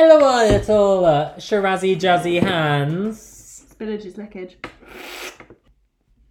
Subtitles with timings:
[0.00, 3.64] Hello, all little uh, Shirazi Jazzy hands.
[3.68, 4.56] Spillage is leakage.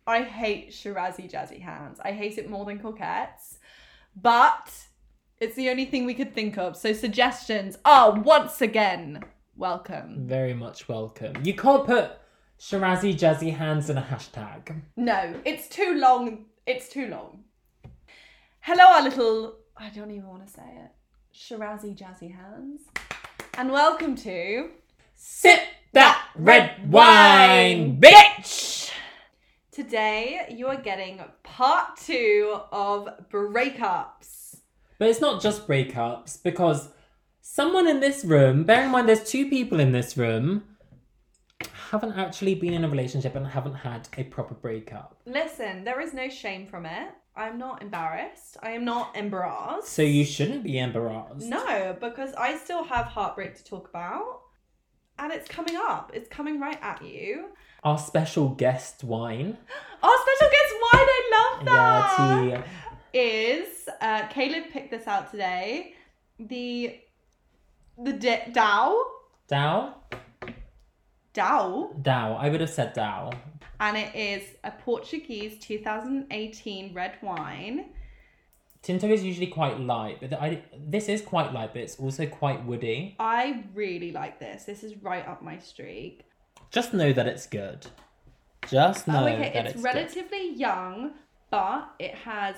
[0.08, 2.00] I hate Shirazi Jazzy Hands.
[2.02, 3.60] I hate it more than coquettes.
[4.16, 4.74] But
[5.42, 6.78] it's the only thing we could think of.
[6.78, 9.22] So suggestions are once again
[9.58, 10.26] welcome.
[10.26, 11.34] Very much welcome.
[11.44, 12.12] You can't put
[12.58, 14.82] Shirazi Jazzy hands in a hashtag.
[14.96, 16.46] No, it's too long.
[16.66, 17.44] It's too long.
[18.62, 19.58] Hello, our little.
[19.76, 20.92] I don't even want to say it.
[21.36, 22.80] Shirazi Jazzy Hands.
[23.60, 24.70] And welcome to.
[25.16, 25.60] Sip
[25.94, 28.92] that red wine, bitch!
[29.72, 34.58] Today, you are getting part two of breakups.
[35.00, 36.90] But it's not just breakups because
[37.42, 40.62] someone in this room, bear in mind there's two people in this room,
[41.90, 45.20] haven't actually been in a relationship and haven't had a proper breakup.
[45.26, 47.10] Listen, there is no shame from it.
[47.38, 48.58] I'm not embarrassed.
[48.62, 49.90] I am not embarrassed.
[49.90, 51.46] So you shouldn't be embarrassed.
[51.46, 54.42] No, because I still have heartbreak to talk about.
[55.20, 56.12] And it's coming up.
[56.14, 57.50] It's coming right at you.
[57.84, 59.58] Our special guest wine.
[60.04, 62.44] Our special guest wine, I love that.
[62.50, 62.62] Yeah,
[63.14, 63.20] tea.
[63.20, 65.96] Is uh, Caleb picked this out today.
[66.40, 67.00] The
[68.04, 69.04] the D- Dow
[69.48, 69.96] Dow?
[71.34, 72.34] Dow, Dow.
[72.36, 73.32] I would have said Dow.
[73.80, 77.86] And it is a Portuguese 2018 red wine.
[78.82, 82.66] Tinto is usually quite light, but I, this is quite light, but it's also quite
[82.66, 83.16] woody.
[83.20, 84.64] I really like this.
[84.64, 86.22] This is right up my street.
[86.72, 87.86] Just know that it's good.
[88.68, 89.52] Just oh, know oh, okay.
[89.54, 91.12] that It's, it's, relatively young,
[91.50, 92.56] but it has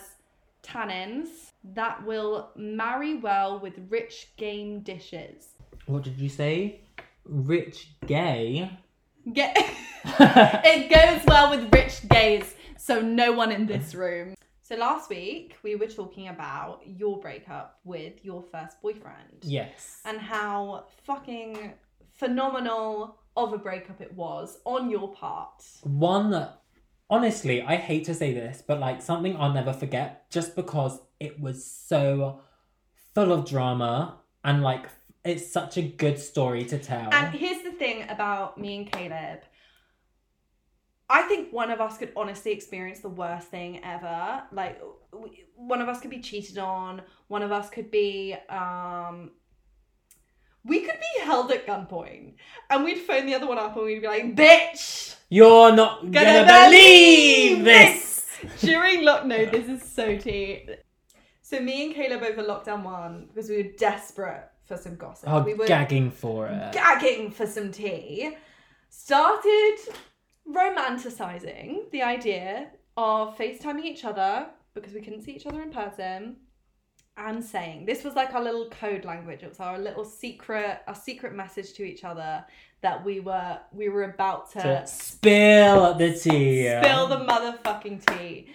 [0.64, 5.56] tannins that will marry well with rich game dishes.
[5.86, 6.82] What did you say?
[7.26, 8.70] Rich gay.
[9.32, 9.58] Get
[10.06, 14.36] it goes well with rich gays, so no one in this room.
[14.62, 20.00] So last week we were talking about your breakup with your first boyfriend yes.
[20.06, 21.74] and how fucking
[22.14, 25.64] phenomenal of a breakup it was on your part.
[25.82, 26.62] One that,
[27.10, 31.40] honestly, I hate to say this, but like something I'll never forget just because it
[31.40, 32.42] was so
[33.16, 34.88] full of drama and like
[35.26, 37.14] it's such a good story to tell.
[37.14, 37.59] And here's the thing
[38.12, 39.42] about me and Caleb.
[41.10, 44.44] I think one of us could honestly experience the worst thing ever.
[44.52, 44.80] Like,
[45.12, 47.02] we, one of us could be cheated on.
[47.28, 49.32] One of us could be, um,
[50.64, 52.36] we could be held at gunpoint,
[52.70, 56.46] and we'd phone the other one up, and we'd be like, "Bitch, You're not gonna,
[56.46, 58.28] believe this!
[58.60, 60.68] During lock, no, this is so tea.
[61.42, 65.28] So me and Caleb over lockdown one because we were desperate for some gossip.
[65.30, 66.72] Oh, we were gagging for it.
[66.72, 68.38] gagging for some tea,
[68.90, 69.76] started
[70.48, 76.38] romanticizing the idea of FaceTiming each other because we couldn't see each other in person
[77.18, 79.42] and saying this was like our little code language.
[79.44, 82.46] It was our little secret, our secret message to each other
[82.82, 86.70] that we were we were about to, To spill the tea.
[86.82, 88.54] spill the motherfucking tea.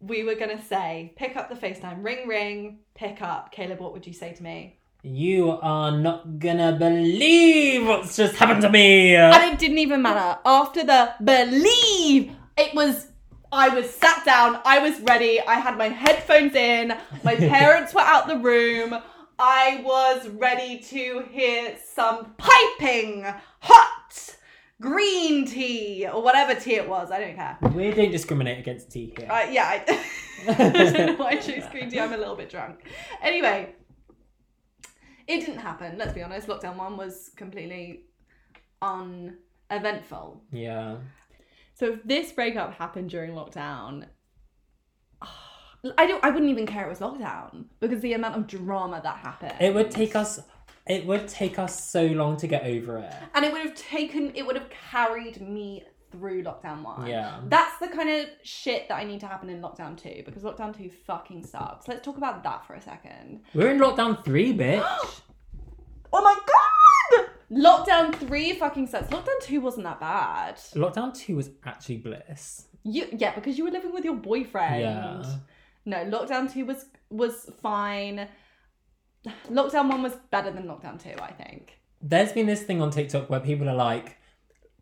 [0.00, 3.52] We were gonna say, pick up the FaceTime, ring ring, pick up.
[3.52, 4.78] Caleb, what would you say to me?
[5.06, 9.14] You are not gonna believe what's just happened to me.
[9.14, 10.40] And it didn't even matter.
[10.44, 13.06] After the believe, it was.
[13.52, 14.58] I was sat down.
[14.64, 15.40] I was ready.
[15.40, 16.92] I had my headphones in.
[17.22, 18.96] My parents were out the room.
[19.38, 23.26] I was ready to hear some piping
[23.60, 24.36] hot
[24.80, 27.12] green tea or whatever tea it was.
[27.12, 27.56] I don't care.
[27.72, 29.30] We don't discriminate against tea here.
[29.30, 30.04] Uh, yeah, I,
[30.48, 32.00] I don't know why I chose green tea.
[32.00, 32.80] I'm a little bit drunk.
[33.22, 33.76] Anyway,
[35.26, 35.98] it didn't happen.
[35.98, 36.48] Let's be honest.
[36.48, 38.04] Lockdown one was completely
[38.82, 40.42] uneventful.
[40.52, 40.96] yeah.
[41.74, 44.06] So if this breakup happened during lockdown,
[45.22, 46.24] I don't.
[46.24, 49.54] I wouldn't even care it was lockdown because the amount of drama that happened.
[49.60, 50.40] It would take us
[50.86, 53.12] it would take us so long to get over it.
[53.34, 54.32] and it would have taken.
[54.34, 57.06] It would have carried me through lockdown one.
[57.06, 57.40] Yeah.
[57.48, 60.76] That's the kind of shit that I need to happen in lockdown two because lockdown
[60.76, 61.88] two fucking sucks.
[61.88, 63.42] Let's talk about that for a second.
[63.54, 64.84] We're in lockdown three, bitch.
[66.12, 67.26] Oh my god!
[67.50, 69.08] Lockdown three fucking sucks.
[69.08, 70.56] Lockdown two wasn't that bad.
[70.74, 72.68] lockdown two was actually bliss.
[72.84, 74.80] You yeah, because you were living with your boyfriend.
[74.80, 75.36] Yeah.
[75.84, 78.28] No, lockdown two was was fine.
[79.50, 81.78] Lockdown one was better than lockdown two, I think.
[82.00, 84.16] There's been this thing on TikTok where people are like,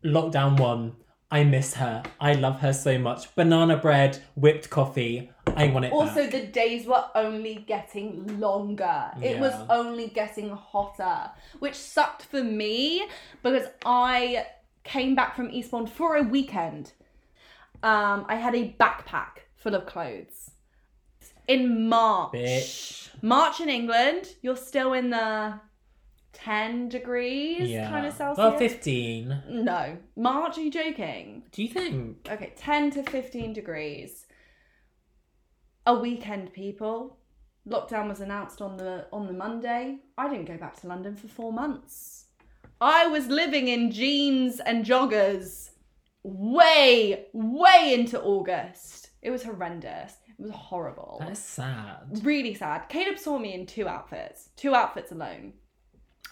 [0.03, 0.95] lockdown one,
[1.35, 2.01] I miss her.
[2.17, 3.35] I love her so much.
[3.35, 5.29] Banana bread, whipped coffee.
[5.47, 6.31] I want it Also, back.
[6.31, 9.11] the days were only getting longer.
[9.21, 11.29] It was only getting hotter,
[11.59, 13.05] which sucked for me
[13.43, 14.45] because I
[14.85, 16.93] came back from Eastbourne for a weekend.
[17.83, 20.51] Um, I had a backpack full of clothes.
[21.49, 22.31] In March.
[22.31, 23.09] Bitch.
[23.21, 25.59] March in England, you're still in the
[26.35, 27.89] 10 degrees yeah.
[27.89, 28.37] kind of Celsius.
[28.37, 29.43] Well, 15.
[29.49, 29.97] No.
[30.15, 31.43] March, are you joking?
[31.51, 32.27] Do you think?
[32.29, 34.25] Okay, 10 to 15 degrees.
[35.85, 37.17] A weekend, people.
[37.67, 39.99] Lockdown was announced on the on the Monday.
[40.17, 42.25] I didn't go back to London for 4 months.
[42.79, 45.69] I was living in jeans and joggers
[46.23, 49.09] way way into August.
[49.21, 50.13] It was horrendous.
[50.37, 51.17] It was horrible.
[51.21, 52.19] That is sad.
[52.23, 52.89] Really sad.
[52.89, 55.53] Caleb saw me in two outfits, two outfits alone.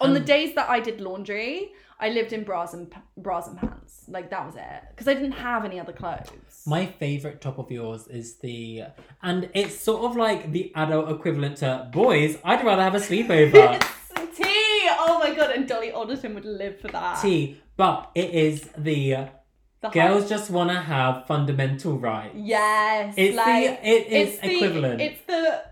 [0.01, 3.57] On the Um, days that I did laundry, I lived in bras and bras and
[3.57, 4.05] pants.
[4.07, 6.63] Like that was it, because I didn't have any other clothes.
[6.65, 8.83] My favorite top of yours is the,
[9.21, 12.37] and it's sort of like the adult equivalent to boys.
[12.43, 13.81] I'd rather have a sleepover.
[14.35, 14.89] Tea.
[15.05, 15.51] Oh my god!
[15.51, 17.21] And Dolly Alderton would live for that.
[17.21, 19.27] Tea, but it is the
[19.81, 22.35] The girls just want to have fundamental rights.
[22.35, 23.13] Yes.
[23.17, 25.01] It's like, the it is it's the, equivalent.
[25.01, 25.63] It's the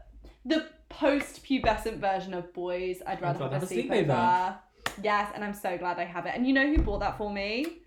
[0.45, 3.01] the post pubescent version of boys.
[3.05, 4.57] I'd oh rather, have, a sleepover.
[5.01, 6.33] Yes, and I'm so glad I have it.
[6.35, 7.81] And you know who bought that for me?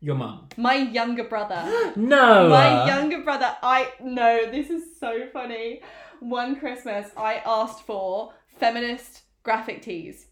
[0.00, 0.48] Your mum.
[0.56, 1.92] My younger brother.
[1.96, 2.48] No.
[2.48, 5.82] My younger brother, I no, this is so funny.
[6.20, 10.26] One Christmas, I asked for feminist graphic tees.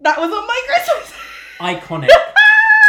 [0.00, 1.12] That was on my Christmas.
[1.60, 2.32] Iconic.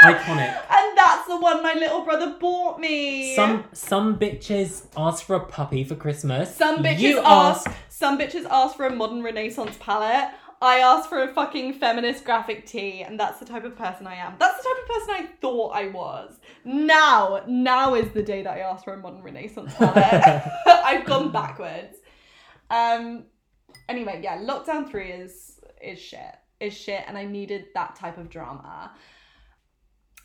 [0.03, 0.55] Iconic.
[0.69, 3.35] And that's the one my little brother bought me.
[3.35, 6.55] Some some bitches ask for a puppy for Christmas.
[6.55, 10.31] some bitches you ask, some bitches ask for a modern Renaissance palette.
[10.61, 14.15] I asked for a fucking feminist graphic tee, and that's the type of person I
[14.15, 14.35] am.
[14.39, 16.39] That's the type of person I thought I was.
[16.65, 20.43] Now, now is the day that I asked for a modern Renaissance palette.
[20.65, 21.97] I've gone backwards.
[22.69, 23.25] Um.
[23.89, 26.35] Anyway, yeah, lockdown three is is shit.
[26.59, 28.91] Is shit, and I needed that type of drama.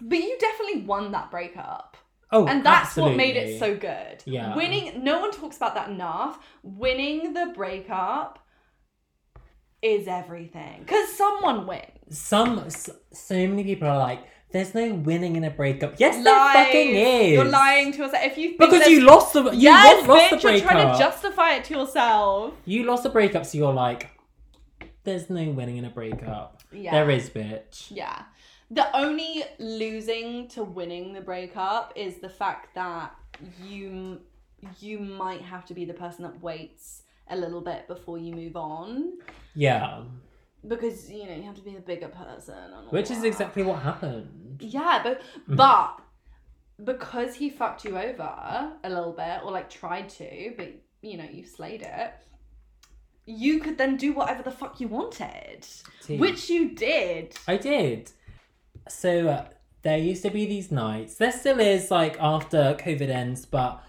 [0.01, 1.97] But you definitely won that breakup.
[2.35, 4.23] Oh, And that's what made it so good.
[4.25, 4.57] Yeah.
[4.57, 6.39] Winning, no one talks about that enough.
[6.63, 8.39] Winning the breakup
[9.83, 10.81] is everything.
[10.81, 11.83] Because someone wins.
[12.11, 12.65] Some
[13.13, 17.33] so many people are like, "There's no winning in a breakup." Yes, there fucking is.
[17.33, 18.13] You're lying to us.
[18.15, 20.99] If you think because you lost the you yes, lost the bitch, you're trying breakup.
[20.99, 22.55] to justify it to yourself.
[22.65, 24.11] You lost the breakup, so you're like,
[25.05, 26.93] "There's no winning in a breakup." Yeah.
[26.93, 27.91] There is, bitch.
[27.91, 28.23] Yeah.
[28.73, 33.15] The only losing to winning the breakup is the fact that
[33.63, 34.21] you
[34.81, 38.57] you might have to be the person that waits a little bit before you move
[38.57, 39.15] on
[39.55, 40.03] Yeah,
[40.67, 44.59] because you know you have to be the bigger person which is exactly what happened.
[44.61, 45.57] yeah but Mm-hmm.
[45.57, 46.01] but
[46.85, 50.71] because he fucked you over a little bit or like tried to but
[51.03, 52.15] you know you slayed it
[53.27, 55.67] you could then do whatever the fuck you wanted
[56.05, 56.19] Tea.
[56.19, 58.11] which you did I did.
[58.89, 59.45] So uh,
[59.83, 61.15] there used to be these nights.
[61.17, 63.83] There still is, like after COVID ends, but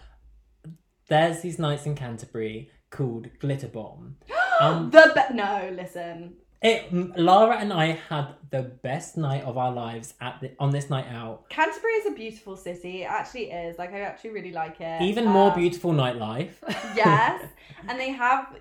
[1.07, 4.17] there's these nights in Canterbury called Glitter Bomb.
[4.61, 9.71] Um, the be- no listen It, Lara and I had the best night of our
[9.71, 11.49] lives at the, on this night out.
[11.49, 13.01] Canterbury is a beautiful city.
[13.01, 13.79] It actually is.
[13.79, 15.01] Like I actually really like it.
[15.01, 16.51] Even more Um, beautiful nightlife.
[16.95, 17.43] yes,
[17.87, 18.55] and they have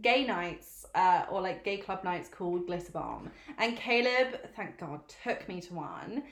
[0.00, 3.30] gay nights uh, or like gay club nights called Glitter Bomb.
[3.58, 6.22] And Caleb, thank God, took me to one.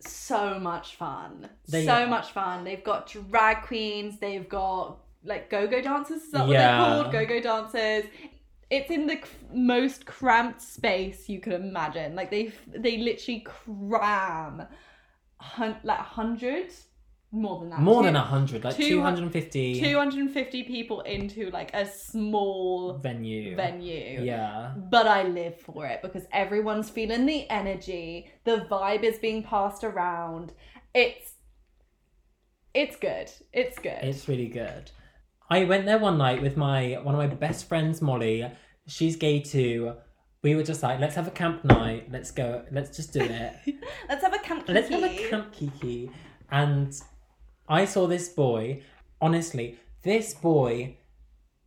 [0.00, 1.48] So much fun.
[1.68, 2.06] They so are.
[2.06, 2.64] much fun.
[2.64, 4.18] They've got drag queens.
[4.18, 6.22] They've got like go-go dancers.
[6.22, 6.76] Is that what Yeah.
[6.76, 7.12] they're called?
[7.12, 8.04] Go-go dancers.
[8.70, 12.14] It's in the c- most cramped space you could imagine.
[12.14, 14.66] Like they they literally cram
[15.38, 16.70] hun- like hundred
[17.34, 17.80] more than that.
[17.80, 21.74] more Two- than a hundred, like two- two hundred and fifty 250 people into like
[21.74, 23.56] a small venue.
[23.56, 24.22] venue.
[24.22, 28.30] Yeah, But I live for it because everyone's feeling the energy.
[28.44, 30.52] The vibe is being passed around.
[30.94, 31.32] It's
[32.72, 33.30] it's good.
[33.52, 33.98] It's good.
[34.02, 34.90] it's really good.
[35.50, 38.50] I went there one night with my one of my best friends, Molly.
[38.86, 39.94] She's gay too.
[40.42, 42.08] We were just like, let's have a camp night.
[42.12, 42.64] Let's go.
[42.70, 43.54] Let's just do it.
[44.10, 45.28] Let's have a camp Let's have a kiki.
[45.30, 46.10] camp kiki.
[46.50, 46.92] And
[47.68, 48.82] I saw this boy.
[49.20, 50.96] Honestly, this boy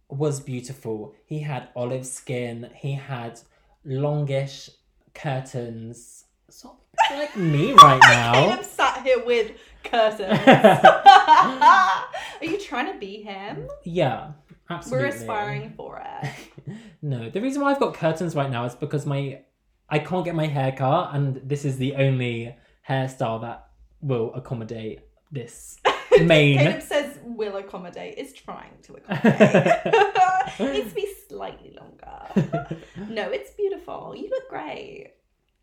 [0.10, 1.16] was beautiful.
[1.26, 2.70] He had olive skin.
[2.76, 3.40] He had
[3.86, 4.70] longish
[5.14, 6.26] curtains.
[6.50, 6.76] Sort
[7.12, 8.34] of like me right now.
[8.34, 9.52] Caleb sat here with
[9.84, 10.40] curtains.
[10.48, 12.06] Are
[12.42, 13.68] you trying to be him?
[13.84, 14.32] yeah,
[14.70, 15.04] absolutely.
[15.10, 16.30] We're aspiring for it.
[17.02, 19.40] No, the reason why I've got curtains right now is because my
[19.88, 22.54] I can't get my hair cut, and this is the only
[22.90, 23.68] hairstyle that
[24.02, 25.00] will accommodate
[25.32, 25.78] this
[26.26, 26.58] mane.
[26.58, 30.60] Caleb says will accommodate, is trying to accommodate.
[30.60, 32.78] Needs to be slightly longer.
[33.10, 34.16] No, it's beautiful.
[34.16, 35.14] You look great.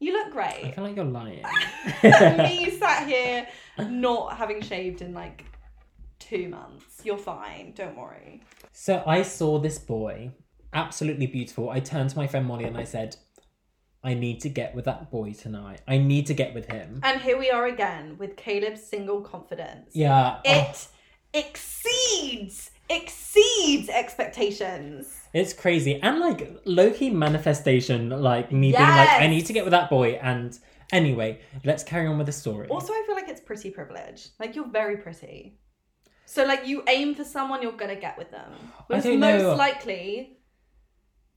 [0.04, 0.64] You look great.
[0.64, 1.42] I feel like you're lying.
[2.02, 3.46] Me sat here
[3.78, 5.44] not having shaved in like
[6.18, 7.00] two months.
[7.04, 7.73] You're fine.
[7.75, 8.42] Don't worry.
[8.73, 10.32] So I saw this boy,
[10.73, 11.70] absolutely beautiful.
[11.70, 13.16] I turned to my friend Molly and I said,
[14.04, 15.80] I need to get with that boy tonight.
[15.88, 17.00] I need to get with him.
[17.02, 19.90] And here we are again with Caleb's single confidence.
[19.94, 20.37] Yeah.
[20.37, 20.88] oh, It
[21.32, 25.11] exceeds exceeds expectations.
[25.32, 25.99] it's crazy.
[26.02, 29.88] And like low key manifestation, like me being like, I need to get with that
[29.88, 30.18] boy.
[30.23, 30.56] And
[30.92, 32.68] anyway, let's carry on with the story.
[32.68, 34.28] Also, I feel like it's pretty privilege.
[34.38, 35.58] Like you're very pretty.
[36.26, 38.52] So like you aim for someone you're gonna get with them.
[38.87, 39.54] Whereas most know.
[39.54, 40.38] likely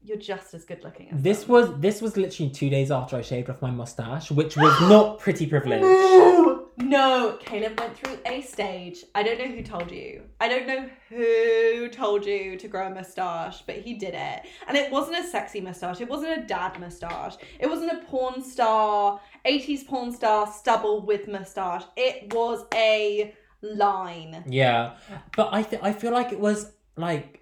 [0.07, 1.49] you're just as good looking as This them.
[1.53, 5.19] was this was literally two days after I shaved off my mustache, which was not
[5.25, 5.81] pretty privilege.
[5.81, 9.03] No, no, Caleb went through a stage.
[9.13, 10.23] I don't know who told you.
[10.39, 14.39] I don't know who told you to grow a mustache, but he did it.
[14.67, 15.99] And it wasn't a sexy mustache.
[16.01, 17.35] It wasn't a dad mustache.
[17.59, 21.83] It wasn't a porn star, 80s porn star stubble with mustache.
[21.97, 24.43] It was a line.
[24.47, 24.93] Yeah,
[25.35, 27.36] but I th- I feel like it was like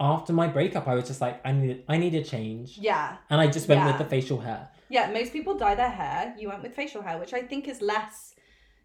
[0.00, 3.18] after my breakup, I was just like I need I need a change, Yeah.
[3.28, 3.86] and I just went Yeah.
[3.88, 4.70] with the facial hair.
[4.88, 6.34] Yeah, most people dye their hair.
[6.38, 8.34] You went with facial hair, which I think is less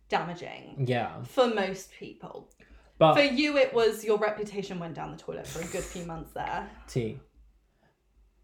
[0.10, 2.50] damaging Yeah, for most people.
[2.98, 6.06] but For you, it was your reputation went down the toilet for a good few
[6.06, 6.70] months there.
[6.88, 7.20] T.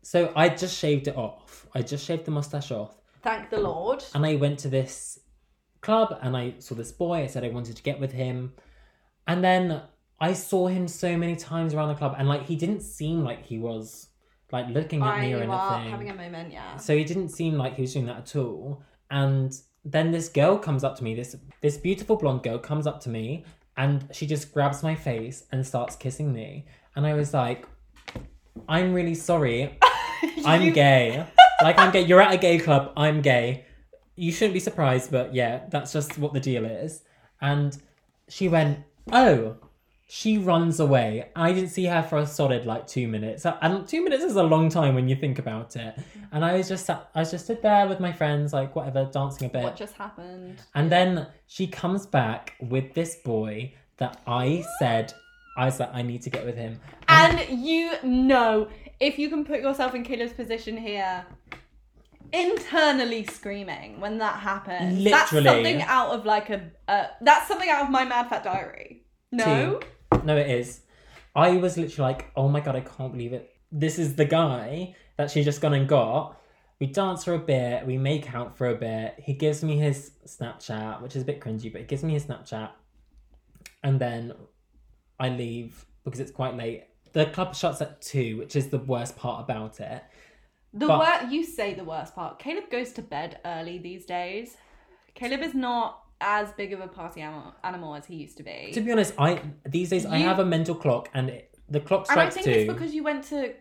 [0.04, 1.68] So I just shaved it off.
[1.76, 4.04] I just shaved the mustache off, Thank the Lord.
[4.16, 5.20] and I went to this
[5.82, 7.18] club, and I saw this boy.
[7.24, 8.54] I said I wanted to get with him,
[9.28, 9.82] and then
[10.22, 13.44] I saw him so many times around the club, and like he didn't seem like
[13.44, 14.08] he was
[14.52, 15.92] like looking at me or anything.
[15.92, 16.78] having a moment, yeah.
[16.78, 18.84] So he didn't seem like he was doing that at all.
[19.10, 19.52] And
[19.84, 23.10] then this girl comes up to me, this this beautiful blonde girl comes up to
[23.10, 23.46] me
[23.78, 26.66] and she just grabs my face and starts kissing me.
[26.96, 27.66] And I was like,
[28.68, 29.78] I'm really sorry.
[30.46, 31.26] I'm You- gay.
[31.64, 32.02] Like I'm gay.
[32.02, 32.92] You're at a gay club.
[32.98, 33.66] I'm gay.
[34.16, 37.04] You shouldn't be surprised, but yeah, that's just what the deal is.
[37.40, 37.76] And
[38.28, 38.80] she went,
[39.12, 39.56] Oh,
[40.14, 41.30] she runs away.
[41.38, 43.46] I didn't see her for a solid like two minutes.
[43.46, 45.98] And two minutes is a long time when you think about it.
[46.34, 49.06] And I was just sat, I was just stood there with my friends, like whatever,
[49.06, 49.64] dancing a bit.
[49.64, 50.62] What just happened?
[50.76, 55.14] And then she comes back with this boy that I said,
[55.56, 56.82] I was like, I need to get with him.
[57.08, 58.68] And you know,
[59.00, 61.26] if you can put yourself in Caleb's position here,
[62.34, 65.06] internally screaming when that happens.
[65.06, 66.70] That's something out of like a.
[66.90, 69.06] Uh, that's something out of my Mad Fat Diary.
[69.32, 69.80] No.
[70.24, 70.82] No, it is.
[71.36, 73.54] I was literally like, oh my god, I can't believe it.
[73.72, 76.38] This is the guy that she just gone and got.
[76.80, 79.16] We dance for a bit, we make out for a bit.
[79.18, 82.26] He gives me his Snapchat, which is a bit cringy, but he gives me his
[82.26, 82.72] Snapchat.
[83.84, 84.34] And then
[85.20, 86.86] I leave because it's quite late.
[87.14, 90.04] The club shuts at two, which is the worst part about it.
[90.74, 92.40] The But- wor- you say the worst part.
[92.40, 94.58] Caleb goes to bed early these days.
[95.14, 98.72] Caleb is not as big of a party animal, animal as he used to be.
[98.74, 101.80] To be honest, I these days I You- have a mental clock, and it, the
[101.82, 102.52] clock and I strikes think two.
[102.62, 103.54] it's because you went to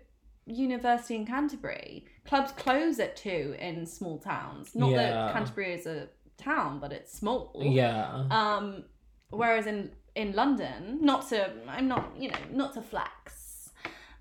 [0.46, 2.06] university in Canterbury.
[2.26, 4.74] Clubs close at two in small towns.
[4.74, 4.96] Not Yeah.
[4.96, 7.52] that Canterbury is a town, but it's small.
[7.56, 8.84] yeah, Um,
[9.30, 13.70] whereas in in London, not to I'm not you know not to flex,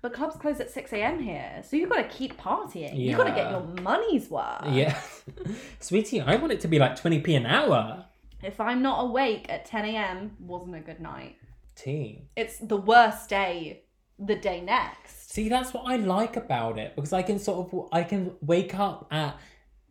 [0.02, 1.20] but clubs close at six a.m.
[1.20, 2.96] here, so you've got to keep partying.
[2.96, 3.58] You've got to get Yeah.
[3.58, 4.66] your money's worth.
[4.70, 4.96] yeah,
[5.80, 8.06] sweetie, I want it to be like twenty p an hour.
[8.42, 11.36] If I'm not awake at ten a.m., wasn't a good night.
[11.74, 12.28] Team.
[12.36, 13.82] It's the worst day.
[14.18, 15.32] The day next.
[15.32, 18.74] See, that's what I like about it because I can sort of I can wake
[18.78, 19.38] up at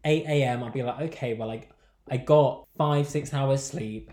[0.06, 0.64] eight a.m.
[0.64, 1.70] I'll be like, okay, well, like
[2.10, 4.12] I got five six hours sleep.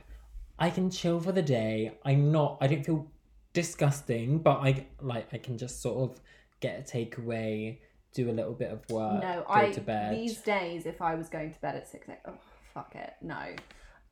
[0.58, 1.98] I can chill for the day.
[2.02, 2.56] I'm not.
[2.62, 3.10] I don't feel
[3.52, 6.20] disgusting, but I like I can just sort of
[6.60, 7.78] get a takeaway,
[8.14, 10.14] do a little bit of work, No, go I to bed.
[10.16, 12.34] these days if I was going to bed at six, a- oh
[12.72, 13.36] fuck it, no.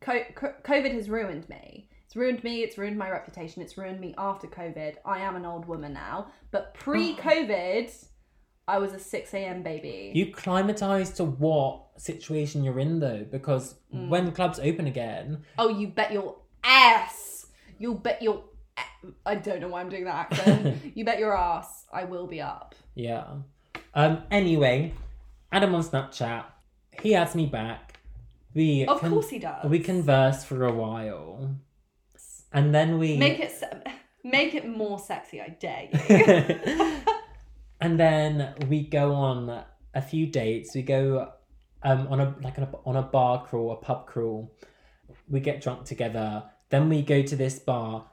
[0.05, 1.89] Co- co- COVID has ruined me.
[2.05, 2.63] It's ruined me.
[2.63, 3.63] It's ruined my reputation.
[3.63, 4.97] It's ruined me after COVID.
[5.05, 7.91] I am an old woman now, but pre-COVID,
[8.69, 9.63] I was a six a.m.
[9.63, 10.13] baby.
[10.15, 14.09] You climatize to what situation you're in though, because Mm.
[14.09, 17.47] when clubs open again, oh, you bet your ass.
[17.79, 18.45] You bet your.
[19.27, 20.79] I don't know why I'm doing that accent.
[20.97, 21.87] you bet your ass.
[21.93, 22.75] I will be up.
[22.95, 23.25] Yeah.
[23.95, 24.23] Um.
[24.31, 24.95] Anyway,
[25.53, 26.45] Adam on Snapchat.
[27.03, 27.84] He adds me back.
[28.55, 29.69] We Of con- course he does.
[29.69, 31.57] we converse for a while,
[32.53, 33.83] and then we make it se-
[34.23, 35.41] make it more sexy.
[35.41, 37.01] I dare you.
[37.81, 40.75] and then we go on a few dates.
[40.75, 41.33] We go
[41.83, 44.55] um on a like on a, on a bar crawl, a pub crawl.
[45.29, 46.45] We get drunk together.
[46.71, 48.07] Then we go to this bar.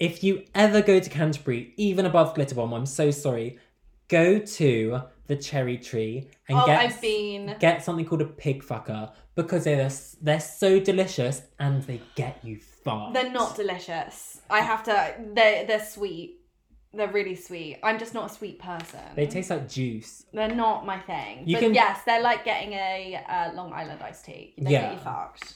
[0.00, 3.58] If you ever go to Canterbury, even above Glitterbomb, I'm so sorry.
[4.08, 7.56] Go to the Cherry Tree and oh, get I've been.
[7.60, 12.58] get something called a pig fucker because they're they're so delicious and they get you
[12.84, 13.12] far.
[13.12, 14.40] They're not delicious.
[14.50, 15.14] I have to.
[15.34, 16.38] They're they're sweet.
[16.94, 17.78] They're really sweet.
[17.82, 19.00] I'm just not a sweet person.
[19.16, 20.26] They taste like juice.
[20.34, 21.44] They're not my thing.
[21.46, 24.52] You but can- yes, they're like getting a uh, Long Island iced tea.
[24.58, 24.82] They Yeah.
[24.82, 25.54] get you fucked.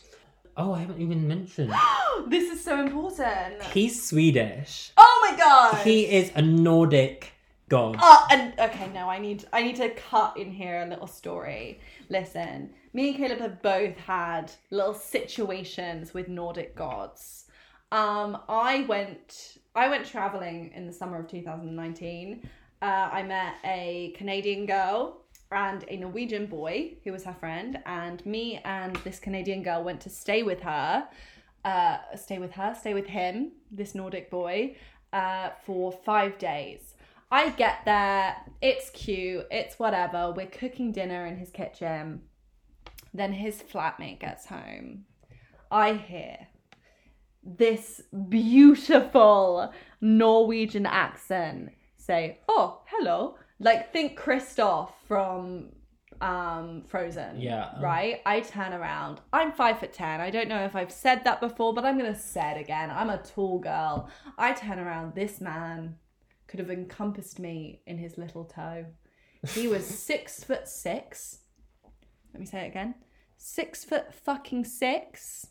[0.56, 1.70] Oh, I haven't even mentioned.
[2.28, 3.62] this is so important.
[3.75, 4.92] He's Swedish.
[4.96, 5.85] Oh my god.
[5.85, 7.35] He is a Nordic
[7.68, 7.96] god.
[8.00, 11.80] Oh, and okay, no, I need I need to cut in here a little story.
[12.08, 17.46] Listen, me and Caleb have both had little situations with Nordic gods.
[17.92, 22.49] Um, I went I went traveling in the summer of 2019.
[22.82, 28.25] Uh, I met a Canadian girl and a Norwegian boy who was her friend, and
[28.26, 31.08] me and this Canadian girl went to stay with her.
[31.64, 34.76] Uh, stay with her, stay with him, this Nordic boy,
[35.12, 36.94] uh, for five days.
[37.30, 40.33] I get there, it's cute, it's whatever.
[40.33, 42.23] We're cooking dinner in his kitchen.
[43.12, 45.06] Then his flatmate gets home.
[45.71, 46.47] I hear
[47.42, 55.71] this beautiful Norwegian accent say, "Oh, hello." Like think Kristoff from
[56.21, 57.40] um Frozen.
[57.40, 57.80] Yeah.
[57.80, 58.21] Right?
[58.26, 59.21] I turn around.
[59.33, 60.21] I'm five foot ten.
[60.21, 62.90] I don't know if I've said that before, but I'm gonna say it again.
[62.90, 64.09] I'm a tall girl.
[64.38, 65.14] I turn around.
[65.14, 65.97] This man
[66.47, 68.87] could have encompassed me in his little toe.
[69.49, 71.38] He was six foot six.
[72.33, 72.95] Let me say it again.
[73.38, 75.47] Six foot fucking six.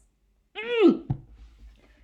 [0.55, 1.09] Mm.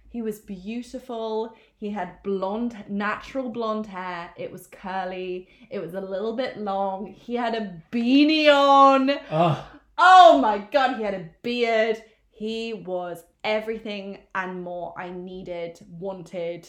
[0.09, 1.55] He was beautiful.
[1.77, 4.31] He had blonde, natural blonde hair.
[4.35, 5.47] It was curly.
[5.69, 7.07] It was a little bit long.
[7.07, 9.11] He had a beanie on.
[9.31, 9.71] Oh,
[10.03, 12.01] Oh my god, he had a beard.
[12.31, 16.67] He was everything and more I needed, wanted,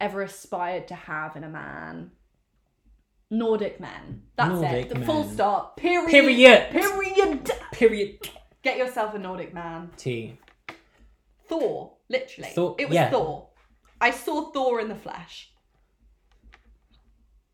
[0.00, 2.10] ever aspired to have in a man.
[3.30, 4.22] Nordic men.
[4.36, 4.94] That's Nordic it.
[4.94, 5.76] The full stop.
[5.76, 6.10] Period.
[6.10, 6.70] Period.
[6.70, 7.50] Period.
[7.72, 8.30] period.
[8.62, 9.90] Get yourself a Nordic man.
[9.96, 10.38] T.
[11.48, 12.50] Thor, literally.
[12.50, 13.10] Thor- it was yeah.
[13.10, 13.48] Thor.
[14.00, 15.52] I saw Thor in the flesh.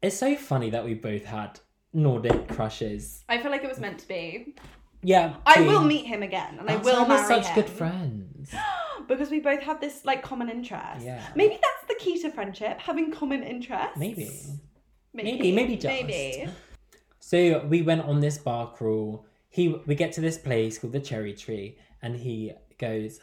[0.03, 1.61] It's so funny that we both had
[1.93, 3.25] Nordic crushes.
[3.29, 4.55] I feel like it was meant to be.
[5.03, 5.37] Yeah.
[5.47, 7.55] I will meet him again, and That's I will why we're marry such him.
[7.55, 8.55] good friends.
[9.09, 11.05] because we both have this like common interest.
[11.05, 11.23] Yeah.
[11.35, 13.97] Maybe that's the key to friendship: having common interests.
[13.97, 14.31] Maybe.
[15.13, 15.33] Maybe.
[15.33, 15.87] Maybe, maybe just.
[15.87, 16.49] Maybe.
[17.19, 19.27] So we went on this bar crawl.
[19.49, 23.21] He we get to this place called the Cherry Tree, and he goes,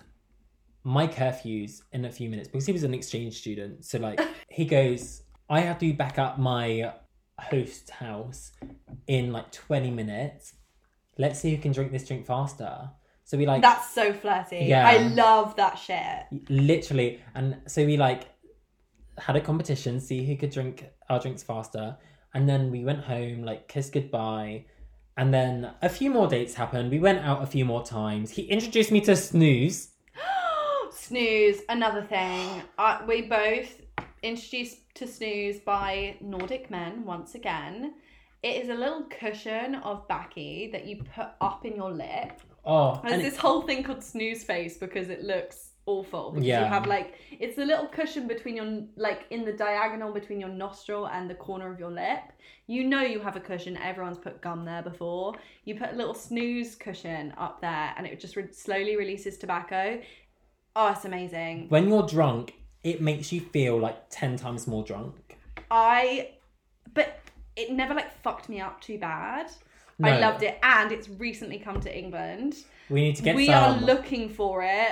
[0.83, 3.85] "My curfew's in a few minutes because he was an exchange student.
[3.85, 6.93] So like he goes, I have to be back at my
[7.39, 8.51] host's house
[9.07, 10.53] in like twenty minutes.
[11.17, 12.89] Let's see who can drink this drink faster."
[13.23, 14.65] So we like That's so flirty.
[14.67, 14.87] Yeah.
[14.87, 16.49] I love that shit.
[16.49, 18.29] literally, and so we like
[19.17, 21.97] had a competition, see who could drink our drinks faster,
[22.33, 24.65] and then we went home, like kissed goodbye,
[25.17, 26.91] and then a few more dates happened.
[26.91, 28.31] We went out a few more times.
[28.31, 29.89] He introduced me to Snus.
[30.91, 32.61] Snus, another thing.
[32.77, 33.81] Uh, we both
[34.23, 37.93] introduced to snus by Nordic men once again.
[38.43, 42.39] It is a little cushion of Baki that you put up in your lip.
[42.65, 46.31] Oh, There's and this whole thing called snus face because it looks awful.
[46.31, 46.59] Because Yeah.
[46.59, 50.49] you have like it's a little cushion between your like in the diagonal between your
[50.49, 52.23] nostril and the corner of your lip.
[52.67, 53.77] You know you have a cushion.
[53.77, 55.33] Everyone's put gum there before.
[55.63, 60.01] You put a little snus cushion up there, and it just re- slowly releases tobacco.
[60.75, 61.69] Oh, it's amazing.
[61.69, 65.37] when you're drunk, it makes you feel like ten times more drunk.
[65.71, 66.31] I,
[66.93, 67.19] but
[67.57, 69.51] it never like fucked me up too bad.
[70.01, 72.55] I loved it, and it's recently come to England.
[72.89, 73.55] We need to get we some.
[73.55, 74.91] are looking for it.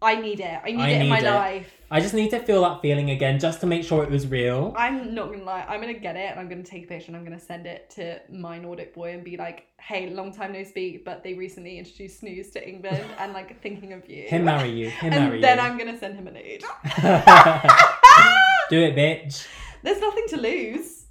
[0.00, 0.60] I need it.
[0.62, 1.24] I need I it in my it.
[1.24, 1.72] life.
[1.90, 4.74] I just need to feel that feeling again, just to make sure it was real.
[4.76, 5.64] I'm not gonna lie.
[5.68, 7.90] I'm gonna get it and I'm gonna take a picture and I'm gonna send it
[7.90, 11.78] to my Nordic boy and be like, "Hey, long time no speak, but they recently
[11.78, 14.90] introduced snus to England and like thinking of you." Him marry you.
[14.90, 15.22] Him marry you.
[15.22, 15.64] and marry then you.
[15.64, 16.60] I'm gonna send him a nude.
[18.70, 19.46] Do it, bitch.
[19.82, 21.05] There's nothing to lose.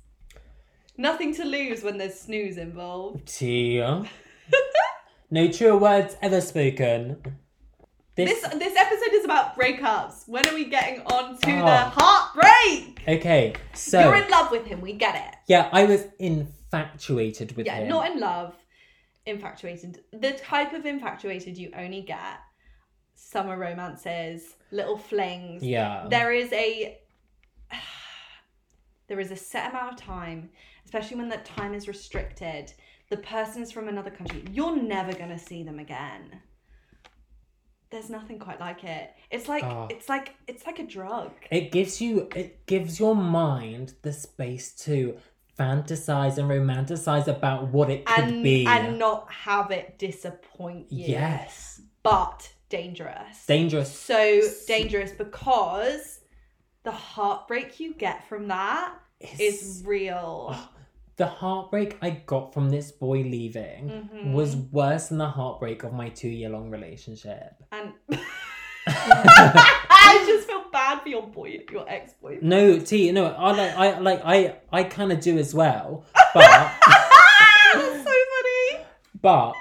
[0.98, 3.26] Nothing to lose when there's snus involved.
[3.28, 4.06] Tia.
[5.30, 7.38] no truer words ever spoken.
[8.16, 10.28] This, This this episode is about breakups.
[10.28, 11.66] When are we getting on to oh.
[11.66, 11.94] the Oh.
[11.98, 13.04] heartbreak?
[13.08, 14.80] okay, so You're in love with him.
[14.80, 15.36] We get it.
[15.48, 17.90] yeah, I was infatuated with yeah, him.
[17.90, 18.56] not in love,
[19.26, 20.00] infatuated.
[20.14, 22.40] The type of infatuated you only get
[23.16, 25.62] summer romances, little flings.
[25.62, 26.98] yeah, There is a
[29.08, 30.50] there is a set amount of time,
[30.86, 32.72] especially when that time is restricted.
[33.10, 34.44] The person is from another country.
[34.52, 36.42] You're never gonna see them again.
[37.92, 39.12] There's nothing quite like it.
[39.32, 39.88] It's like Oh.
[39.90, 41.32] it's like it's like a drug.
[41.52, 45.18] it gives you it gives your mind the space to
[45.58, 48.66] fantasize and romanticize about what it could and be.
[48.66, 51.06] and not have it disappoint you.
[51.06, 53.46] yes, But dangerous.
[53.46, 53.98] dangerous.
[53.98, 56.20] so dangerous because
[56.84, 60.50] the heartbreak you get from that It's- is real.
[60.52, 60.70] Oh,
[61.18, 64.34] the heartbreak I got from this boy leaving Mhm.
[64.34, 67.54] was worse than the heartbreak of my two year long relationship.
[67.72, 67.94] and
[68.88, 72.38] I just feel bad for your boy, your ex boy.
[72.42, 76.72] No, T, no, I like, I like, I, I kind of do as well, but,
[77.74, 78.86] That's so funny.
[79.22, 79.54] but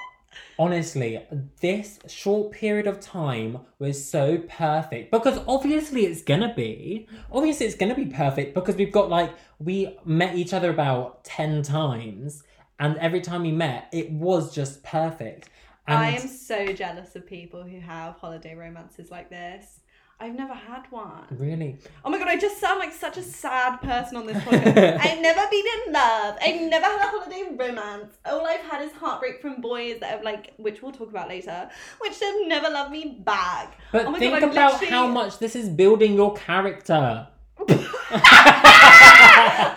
[0.57, 1.21] honestly,
[1.61, 7.75] this short period of time was so perfect because obviously it's gonna be, obviously it's
[7.75, 12.43] gonna be perfect because we've got like we met each other about ten times,
[12.79, 15.49] and every time we met, it was just perfect.
[15.87, 19.81] And I am so jealous of people who have holiday romances like this.
[20.17, 21.25] I've never had one.
[21.31, 24.97] really, Oh my god, I just sound like such a sad person on this podcast.
[24.99, 26.37] I've never been in love.
[26.41, 28.15] I've never had a holiday romance.
[28.25, 31.69] All I've had is heartbreak from boys that have like, which we'll talk about later,
[31.99, 33.77] which have never loved me back.
[33.91, 37.27] but Oh my think God, about literally- how much this is building your character.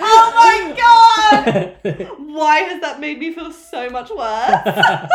[0.00, 2.08] oh my god!
[2.18, 5.10] Why has that made me feel so much worse?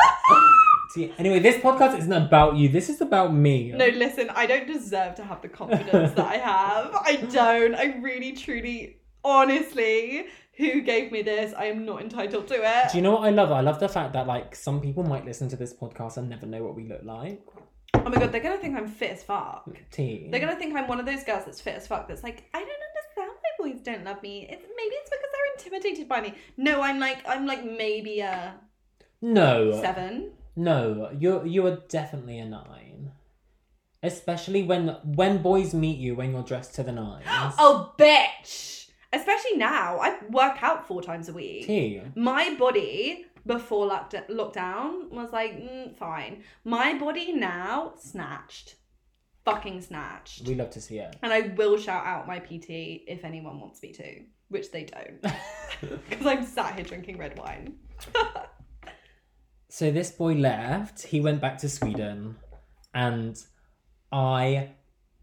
[0.94, 2.70] See, anyway, this podcast isn't about you.
[2.70, 3.72] This is about me.
[3.72, 6.94] No, listen, I don't deserve to have the confidence that I have.
[6.94, 7.74] I don't.
[7.74, 11.52] I really, truly, honestly, who gave me this?
[11.58, 12.92] I am not entitled to it.
[12.92, 13.52] Do you know what I love?
[13.52, 16.46] I love the fact that like some people might listen to this podcast and never
[16.46, 17.42] know what we look like.
[17.96, 19.68] oh my god, they're gonna think I'm fit as fuck.
[19.92, 20.28] T.
[20.30, 22.08] They're gonna think I'm one of those girls that's fit as fuck.
[22.08, 24.48] That's like, I don't understand why boys don't love me.
[24.48, 26.36] It's maybe it's because they're intimidated by me.
[26.58, 28.54] No, I'm like, I'm like maybe a
[29.24, 30.34] No, seven.
[30.56, 33.12] No, you're you are definitely a nine.
[34.02, 37.26] Especially when when boys meet you when you're dressed to the nines.
[37.58, 38.90] Oh, bitch!
[39.14, 41.68] Especially now, I work out four times a week.
[41.68, 42.02] T.
[42.16, 46.44] My body before lockdown was like, mm, fine.
[46.64, 48.76] My body now, snatched.
[49.46, 50.48] Fucking snatched.
[50.48, 51.16] We love to see it.
[51.22, 52.70] And I will shout out my PT
[53.08, 55.24] if anyone wants me to, which they don't.
[56.10, 57.76] Because I'm sat here drinking red wine.
[59.74, 61.02] So this boy left.
[61.02, 62.36] He went back to Sweden,
[62.94, 63.44] and
[64.12, 64.74] I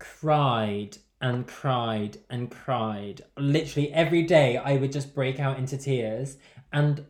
[0.00, 3.22] cried and cried and cried.
[3.38, 6.36] Literally every day, I would just break out into tears,
[6.72, 7.06] and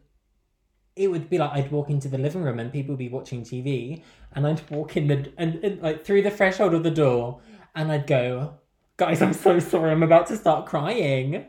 [0.94, 3.40] it would be like I'd walk into the living room and people would be watching
[3.40, 7.40] TV, and I'd walk in the and, and like through the threshold of the door,
[7.74, 8.58] and I'd go,
[8.98, 9.92] "Guys, I'm so sorry.
[9.92, 11.46] I'm about to start crying."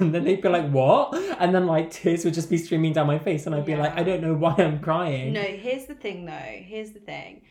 [0.04, 3.06] And then they'd be like, "What?" And then like tears would just be streaming down
[3.06, 5.94] my face, and I'd be like, "I don't know why I'm crying." No, here's the
[5.94, 6.56] thing though.
[6.72, 7.42] Here's the thing.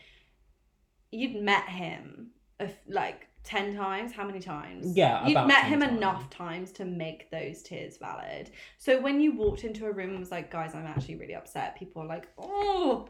[1.12, 4.12] You'd met him a f like 10 times.
[4.12, 4.96] How many times?
[4.96, 5.98] Yeah, You'd met 10 him times.
[5.98, 8.52] enough times to make those tears valid.
[8.78, 11.78] So when you walked into a room and was like, guys, I'm actually really upset,
[11.78, 13.08] people are like, oh,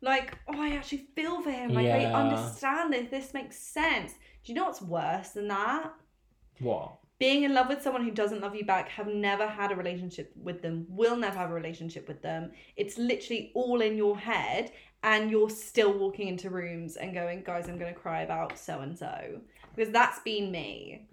[0.00, 1.74] like, oh, I actually feel for him.
[1.74, 3.10] Like, I understand this.
[3.10, 4.12] This makes sense.
[4.44, 5.92] Do you know what's worse than that?
[6.60, 6.98] What?
[7.18, 10.32] Being in love with someone who doesn't love you back, have never had a relationship
[10.40, 12.52] with them, will never have a relationship with them.
[12.76, 14.70] It's literally all in your head,
[15.02, 18.80] and you're still walking into rooms and going, guys, I'm going to cry about so
[18.80, 19.40] and so.
[19.74, 21.08] Because that's been me.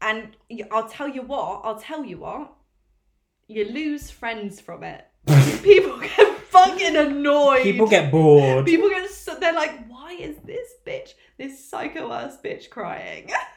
[0.00, 0.36] And
[0.70, 2.52] I'll tell you what, I'll tell you what,
[3.46, 5.06] you lose friends from it.
[5.62, 7.62] People get fucking annoyed.
[7.62, 8.66] People get bored.
[8.66, 13.30] People get so, they're like, why is this bitch, this psycho ass bitch crying?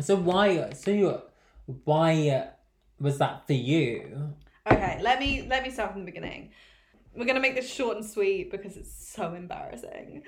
[0.00, 0.70] So why?
[0.72, 1.20] So you,
[1.84, 2.48] why
[2.98, 4.34] was that for you?
[4.70, 6.50] Okay, let me let me start from the beginning.
[7.14, 10.22] We're gonna make this short and sweet because it's so embarrassing.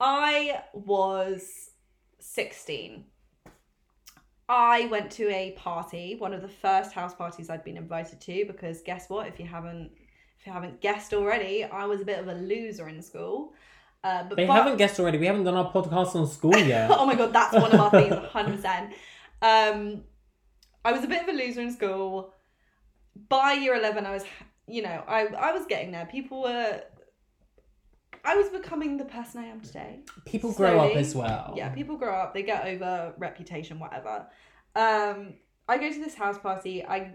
[0.00, 1.70] I was
[2.20, 3.04] 16.
[4.48, 8.44] I went to a party, one of the first house parties I'd been invited to,
[8.46, 9.26] because guess what?
[9.26, 9.92] If you haven't
[10.38, 13.54] if you haven't guessed already, I was a bit of a loser in school.
[14.04, 15.18] Uh, but They but- haven't guessed already.
[15.18, 16.90] We haven't done our podcast on school yet.
[16.94, 18.92] oh my god, that's one of our things, 100%.
[19.42, 20.04] Um,
[20.84, 22.32] I was a bit of a loser in school.
[23.28, 24.22] By year 11, I was,
[24.68, 26.06] you know, I, I was getting there.
[26.06, 26.80] People were,
[28.24, 30.04] I was becoming the person I am today.
[30.26, 31.54] People grow up as well.
[31.56, 34.28] Yeah, people grow up, they get over reputation, whatever.
[34.76, 35.34] Um,
[35.68, 36.84] I go to this house party.
[36.84, 37.14] I,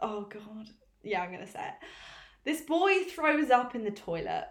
[0.00, 0.68] oh god,
[1.04, 1.74] yeah, I'm gonna say it.
[2.44, 4.46] This boy throws up in the toilet.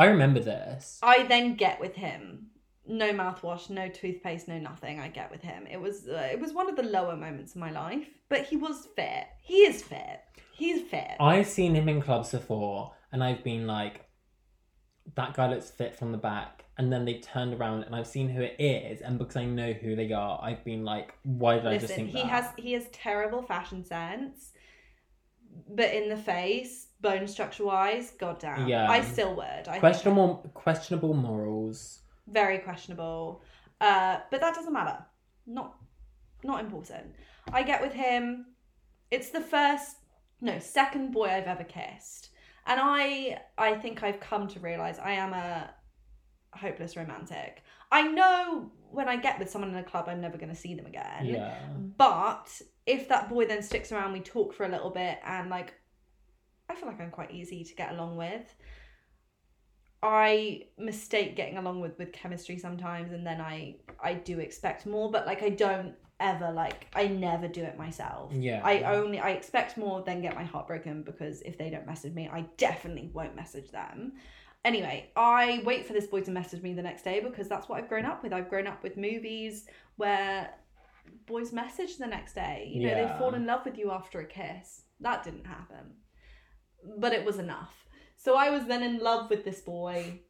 [0.00, 0.98] I remember this.
[1.02, 2.46] I then get with him.
[2.86, 4.98] No mouthwash, no toothpaste, no nothing.
[4.98, 5.66] I get with him.
[5.70, 8.56] It was uh, it was one of the lower moments of my life, but he
[8.56, 9.26] was fit.
[9.42, 10.22] He is fit.
[10.54, 11.16] He's fit.
[11.20, 14.06] I've seen him in clubs before, and I've been like,
[15.16, 16.64] that guy looks fit from the back.
[16.78, 19.74] And then they've turned around, and I've seen who it is, and because I know
[19.74, 22.28] who they are, I've been like, why did I just Listen, think he that?
[22.28, 24.52] has he has terrible fashion sense,
[25.68, 28.68] but in the face, bone structure wise, goddamn.
[28.68, 28.90] Yeah.
[28.90, 29.68] I still would.
[29.68, 32.00] I questionable, questionable morals.
[32.26, 33.42] very questionable.
[33.80, 34.98] Uh, but that doesn't matter.
[35.46, 35.76] Not
[36.44, 37.14] not important.
[37.52, 38.46] I get with him.
[39.10, 39.96] It's the first
[40.40, 42.30] no, second boy I've ever kissed.
[42.66, 45.70] And I I think I've come to realize I am a
[46.52, 47.62] hopeless romantic.
[47.92, 50.74] I know when I get with someone in a club I'm never going to see
[50.74, 51.24] them again.
[51.26, 51.54] Yeah.
[51.96, 52.48] But
[52.86, 55.74] if that boy then sticks around, we talk for a little bit, and like,
[56.70, 58.54] I feel like I'm quite easy to get along with.
[60.02, 65.10] I mistake getting along with with chemistry sometimes, and then I I do expect more,
[65.10, 68.32] but like I don't ever like I never do it myself.
[68.32, 68.60] Yeah.
[68.64, 72.14] I only I expect more, than get my heart broken because if they don't message
[72.14, 74.12] me, I definitely won't message them.
[74.64, 77.78] Anyway, I wait for this boy to message me the next day because that's what
[77.82, 78.32] I've grown up with.
[78.32, 80.50] I've grown up with movies where
[81.26, 82.70] boys message the next day.
[82.72, 83.12] You know, Yeah.
[83.12, 84.82] they fall in love with you after a kiss.
[85.00, 85.94] That didn't happen.
[86.98, 87.86] But it was enough.
[88.16, 90.20] So I was then in love with this boy.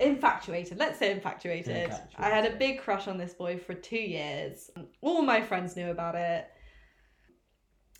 [0.00, 1.92] Infatuated, let's say infatuated.
[2.16, 4.70] I had a big crush on this boy for two years.
[5.02, 6.48] All my friends knew about it.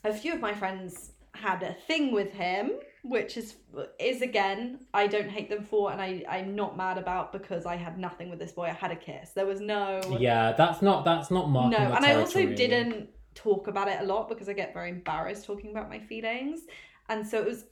[0.03, 3.55] A few of my friends had a thing with him, which is
[3.97, 7.75] is again I don't hate them for, and I I'm not mad about because I
[7.75, 8.65] had nothing with this boy.
[8.65, 9.31] I had a kiss.
[9.31, 13.67] There was no Yeah, that's not that's not marking no, and I also didn't talk
[13.67, 16.61] about it a lot because I get very embarrassed talking about my feelings,
[17.09, 17.65] and so it was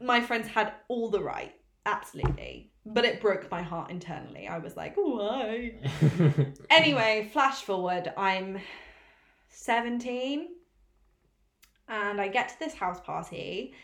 [0.00, 1.54] my friends had all the right,
[1.86, 4.48] absolutely, but it broke my heart internally.
[4.48, 5.74] I was like, why?
[6.70, 8.60] Anyway, flash forward, I'm
[9.48, 10.48] 17
[11.88, 13.74] and I get to this house party.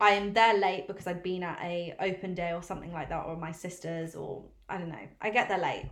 [0.00, 3.24] I am there late because I'd been at a open day or something like that,
[3.26, 5.08] or my sister's, or I don't know.
[5.20, 5.90] I get there late,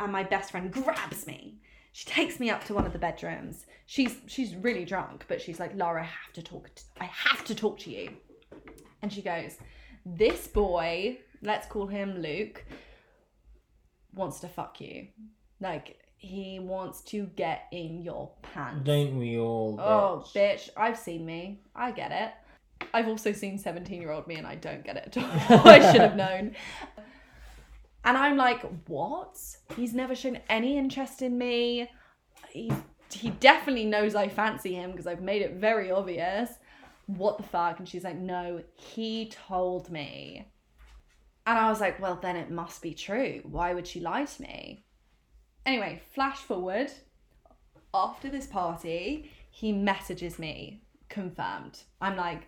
[0.00, 1.58] and my best friend grabs me.
[1.92, 3.66] She takes me up to one of the bedrooms.
[3.86, 6.74] She's she's really drunk, but she's like, Laura, I have to talk.
[6.74, 8.12] To, I have to talk to you.
[9.02, 9.56] And she goes,
[10.04, 12.64] This boy, let's call him Luke,
[14.14, 15.08] wants to fuck you.
[15.60, 18.84] Like he wants to get in your pants.
[18.84, 19.78] Don't we all?
[19.80, 20.66] Oh, bitch?
[20.66, 21.60] bitch, I've seen me.
[21.74, 22.32] I get it.
[22.92, 25.68] I've also seen 17 year old me and I don't get it at all.
[25.68, 26.54] I should have known.
[28.04, 29.36] And I'm like, what?
[29.76, 31.88] He's never shown any interest in me.
[32.50, 32.72] He,
[33.12, 36.50] he definitely knows I fancy him because I've made it very obvious.
[37.08, 37.78] What the fuck?
[37.78, 40.46] And she's like, no, he told me.
[41.46, 43.40] And I was like, well, then it must be true.
[43.44, 44.84] Why would she lie to me?
[45.64, 46.92] Anyway, flash forward.
[47.94, 51.78] After this party, he messages me, confirmed.
[52.02, 52.42] I'm like,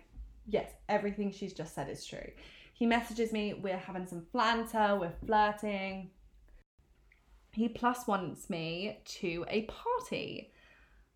[0.45, 2.29] yes, everything she's just said is true.
[2.73, 6.11] He messages me, we're having some flanter, we're flirting.
[7.53, 10.51] He plus wants me to a party.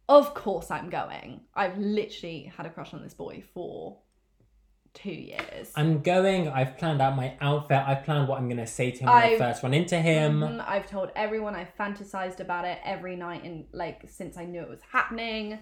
[0.08, 1.42] Of course, I'm going.
[1.56, 3.98] I've literally had a crush on this boy for
[4.94, 5.72] two years.
[5.76, 6.48] I'm going.
[6.48, 7.78] I've planned out my outfit.
[7.86, 10.40] I've planned what I'm gonna say to him when I I've- first run into him.
[10.42, 11.56] Mhm, I've told everyone.
[11.56, 15.60] I've fantasized about it every night, and like since I knew it was happening,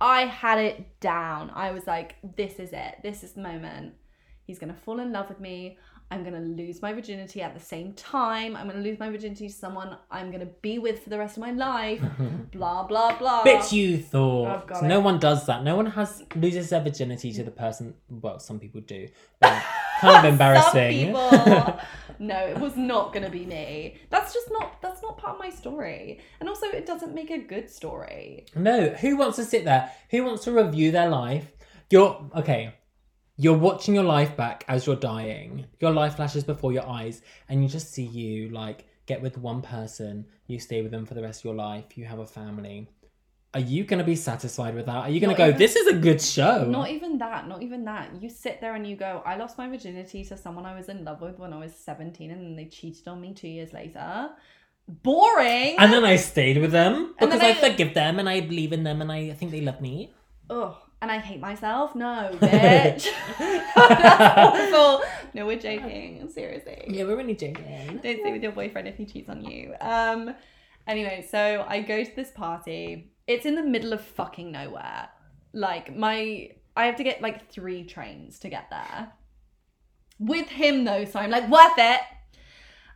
[0.00, 1.50] I had it down.
[1.54, 2.96] I was like, "This is it.
[3.02, 3.94] This is the moment.
[4.42, 5.78] He's gonna fall in love with me.
[6.10, 8.56] I'm gonna lose my virginity at the same time.
[8.56, 11.40] I'm gonna lose my virginity to someone I'm gonna be with for the rest of
[11.40, 12.00] my life.
[12.52, 14.82] blah blah blah." Bitch, you thought.
[14.82, 15.64] No one does that.
[15.64, 17.94] No one has loses their virginity to the person.
[18.08, 19.08] Well, some people do.
[19.42, 21.16] Kind of embarrassing.
[22.20, 23.96] No, it was not gonna be me.
[24.08, 24.80] That's just not.
[24.80, 26.20] That's not part of my story.
[26.38, 28.46] And also, it doesn't make a good story.
[28.54, 29.90] No, who wants to sit there?
[30.10, 31.50] Who wants to review their life?
[31.90, 32.72] You're okay.
[33.36, 35.66] You're watching your life back as you're dying.
[35.80, 39.60] Your life flashes before your eyes, and you just see you like get with one
[39.60, 40.26] person.
[40.46, 41.98] You stay with them for the rest of your life.
[41.98, 42.88] You have a family.
[43.52, 44.96] Are you gonna be satisfied with that?
[44.96, 45.46] Are you gonna Not go?
[45.48, 46.64] even- This is a good show.
[46.64, 47.46] Not even that.
[47.48, 48.10] Not even that.
[48.20, 51.04] You sit there and you go, I lost my virginity to someone I was in
[51.04, 54.30] love with when I was 17 and then they cheated on me two years later.
[54.88, 55.76] Boring.
[55.78, 58.82] and then I stayed with them because I, I- forgive them and I believe in
[58.84, 60.12] them and I think they love me.
[60.50, 60.74] Ugh.
[61.04, 61.94] And I hate myself.
[61.94, 63.10] No, bitch.
[63.38, 65.04] That's awful.
[65.34, 66.26] No, we're joking.
[66.32, 66.82] Seriously.
[66.88, 68.00] Yeah, we're really joking.
[68.02, 69.74] Don't stay with your boyfriend if he cheats on you.
[69.82, 70.34] Um.
[70.86, 73.12] Anyway, so I go to this party.
[73.26, 75.10] It's in the middle of fucking nowhere.
[75.52, 79.12] Like my, I have to get like three trains to get there.
[80.18, 82.00] With him though, so I'm like worth it.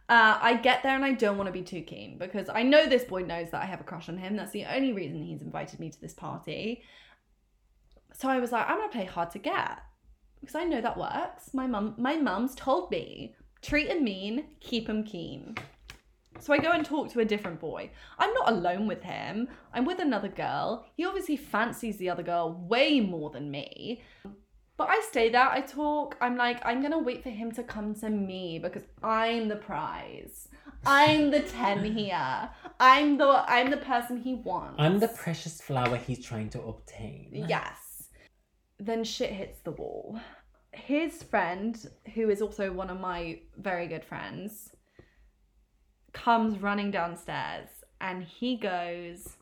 [0.08, 2.86] Uh, I get there and I don't want to be too keen because I know
[2.86, 4.34] this boy knows that I have a crush on him.
[4.34, 6.82] That's the only reason he's invited me to this party.
[8.18, 9.78] So I was like, I'm gonna play hard to get
[10.40, 11.54] because I know that works.
[11.54, 15.54] My mum, my mum's told me treat him mean, keep him keen.
[16.40, 17.90] So I go and talk to a different boy.
[18.18, 19.46] I'm not alone with him.
[19.72, 20.86] I'm with another girl.
[20.96, 24.02] He obviously fancies the other girl way more than me.
[24.76, 26.16] But I stay there, I talk.
[26.20, 30.48] I'm like, I'm gonna wait for him to come to me because I'm the prize.
[30.84, 32.50] I'm the 10 here.
[32.80, 34.74] I'm the I'm the person he wants.
[34.78, 37.44] I'm the precious flower he's trying to obtain.
[37.48, 37.87] Yes.
[38.78, 40.18] Then shit hits the wall.
[40.72, 41.76] His friend,
[42.14, 44.72] who is also one of my very good friends,
[46.12, 47.68] comes running downstairs
[48.00, 49.36] and he goes,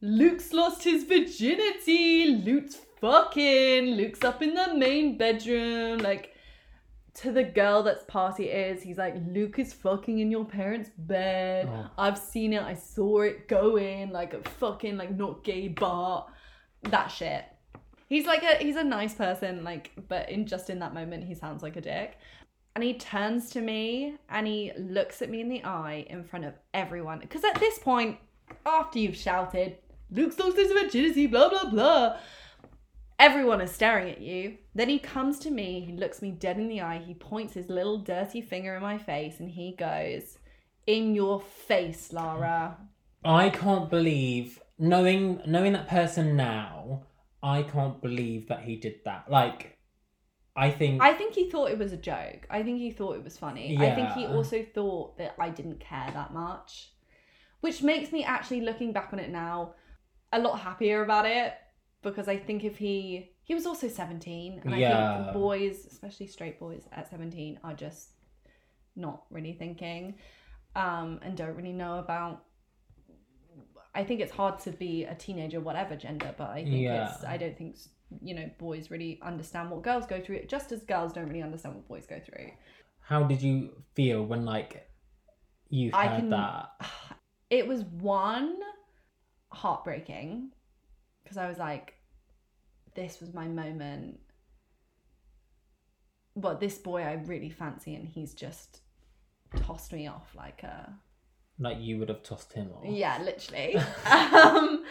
[0.00, 2.26] Luke's lost his virginity.
[2.44, 3.94] Luke's fucking.
[3.94, 5.98] Luke's up in the main bedroom.
[5.98, 6.34] Like,
[7.14, 11.68] to the girl that's party is, he's like, Luke is fucking in your parents' bed.
[11.68, 11.90] Oh.
[11.98, 12.62] I've seen it.
[12.62, 16.26] I saw it go in like a fucking like not gay bar.
[16.82, 17.44] That shit.
[18.08, 21.34] He's like a he's a nice person, like, but in just in that moment he
[21.34, 22.18] sounds like a dick.
[22.74, 26.44] And he turns to me and he looks at me in the eye in front
[26.44, 27.18] of everyone.
[27.18, 28.18] Because at this point,
[28.64, 29.76] after you've shouted,
[30.10, 32.16] Luke's lost his virginity, blah blah blah.
[33.18, 34.58] Everyone is staring at you.
[34.74, 37.68] Then he comes to me, he looks me dead in the eye, he points his
[37.68, 40.38] little dirty finger in my face, and he goes,
[40.86, 42.78] In your face, Lara.
[43.24, 47.02] I can't believe knowing knowing that person now.
[47.42, 49.30] I can't believe that he did that.
[49.30, 49.78] Like,
[50.56, 52.46] I think I think he thought it was a joke.
[52.50, 53.76] I think he thought it was funny.
[53.78, 56.92] I think he also thought that I didn't care that much.
[57.60, 59.74] Which makes me actually looking back on it now
[60.32, 61.54] a lot happier about it
[62.02, 65.24] because I think if he he was also 17 and I Yeah.
[65.24, 68.10] think boys, especially straight boys at 17 are just
[68.96, 70.16] not really thinking
[70.74, 72.44] um and don't really know about
[73.98, 77.36] I think it's hard to be a teenager whatever gender but I think it's I
[77.36, 77.76] don't think
[78.22, 81.74] you know boys really understand what girls go through just as girls don't really understand
[81.76, 82.48] what boys go through.
[83.00, 83.54] how did you
[83.96, 84.70] feel when like
[85.68, 86.64] you I heard can- that?
[87.58, 88.56] it was one
[89.50, 90.50] heartbreaking
[91.22, 91.94] because I was like,
[92.94, 94.20] this was my moment.
[96.36, 98.80] But this boy I really fancy, and he's just
[99.56, 100.92] tossed me off like a
[101.58, 102.84] Like you would have tossed him off.
[102.86, 103.76] yeah, literally.
[104.06, 104.84] um,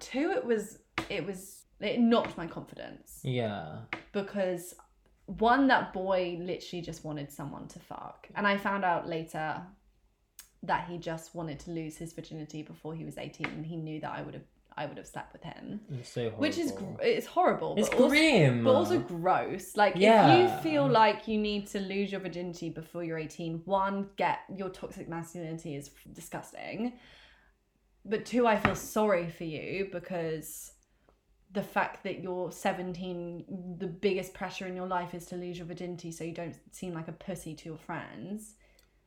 [0.00, 0.78] two, it was
[1.10, 3.80] it was it knocked my confidence Yeah.
[4.12, 4.74] because
[5.26, 9.62] one that boy literally just wanted someone to fuck and i found out later
[10.62, 14.00] that he just wanted to lose his virginity before he was 18 and he knew
[14.00, 14.42] that i would have
[14.80, 16.38] i would have slept with him It's so horrible.
[16.44, 18.64] which is gr- it's horrible It's but also, grim.
[18.64, 20.34] but also gross like Yeah.
[20.34, 24.38] if you feel like you need to lose your virginity before you're 18 one get
[24.60, 26.94] your toxic masculinity is disgusting
[28.04, 30.72] but two i feel sorry for you because
[31.52, 35.66] the fact that you're 17 the biggest pressure in your life is to lose your
[35.66, 38.54] virginity so you don't seem like a pussy to your friends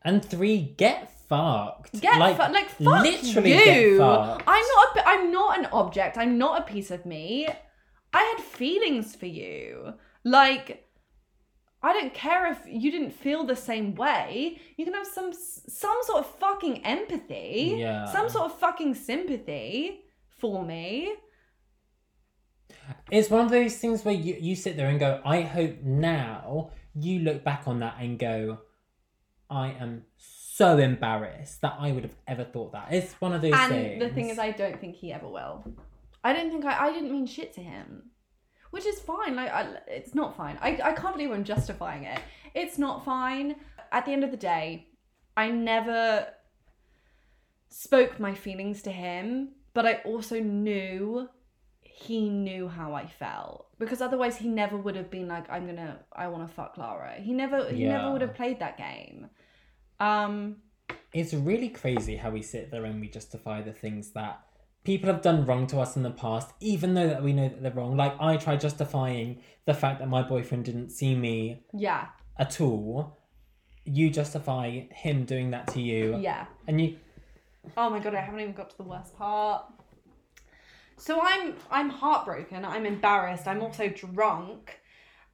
[0.03, 2.01] and three, get fucked.
[2.01, 6.17] get like, like, like fuck literally you get i'm not a, i'm not an object
[6.17, 7.47] i'm not a piece of me
[8.13, 9.93] i had feelings for you
[10.25, 10.85] like
[11.83, 14.59] I don't care if you didn't feel the same way.
[14.77, 18.05] You can have some some sort of fucking empathy, Yeah.
[18.05, 21.13] some sort of fucking sympathy for me.
[23.09, 26.71] It's one of those things where you, you sit there and go, I hope now
[26.93, 28.59] you look back on that and go,
[29.51, 32.87] I am so embarrassed that I would have ever thought that.
[32.91, 33.99] It's one of those and things.
[34.01, 35.63] the thing is, I don't think he ever will.
[36.23, 36.87] I don't think I.
[36.87, 38.11] I didn't mean shit to him,
[38.71, 39.35] which is fine.
[39.35, 40.57] Like, I, it's not fine.
[40.61, 42.19] I, I can't believe I'm justifying it.
[42.53, 43.55] It's not fine.
[43.91, 44.87] At the end of the day,
[45.35, 46.27] I never
[47.69, 51.27] spoke my feelings to him, but I also knew
[51.81, 55.99] he knew how I felt because otherwise he never would have been like, I'm gonna,
[56.13, 57.15] I want to fuck Lara.
[57.15, 57.97] He never, he Yeah.
[57.97, 59.29] never would have played that game.
[60.01, 60.57] Um,
[61.13, 64.41] it's really crazy how we sit there and we justify the things that
[64.83, 67.61] people have done wrong to us in the past, even though that we know that
[67.61, 67.95] they're wrong.
[67.95, 72.07] Like I try justifying the fact that my boyfriend didn't see me yeah,
[72.39, 73.19] at all.
[73.85, 76.45] You justify him doing that to you, yeah.
[76.67, 76.97] and you
[77.77, 79.65] Oh my god, I haven't even got to the worst part.
[80.97, 84.79] So I'm I'm heartbroken, I'm embarrassed, I'm also drunk.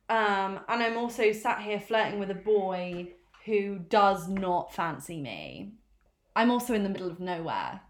[0.09, 3.09] Um, and I'm also sat here flirting with a boy
[3.47, 5.71] who does not fancy me.
[6.35, 7.81] I'm also in the middle of nowhere.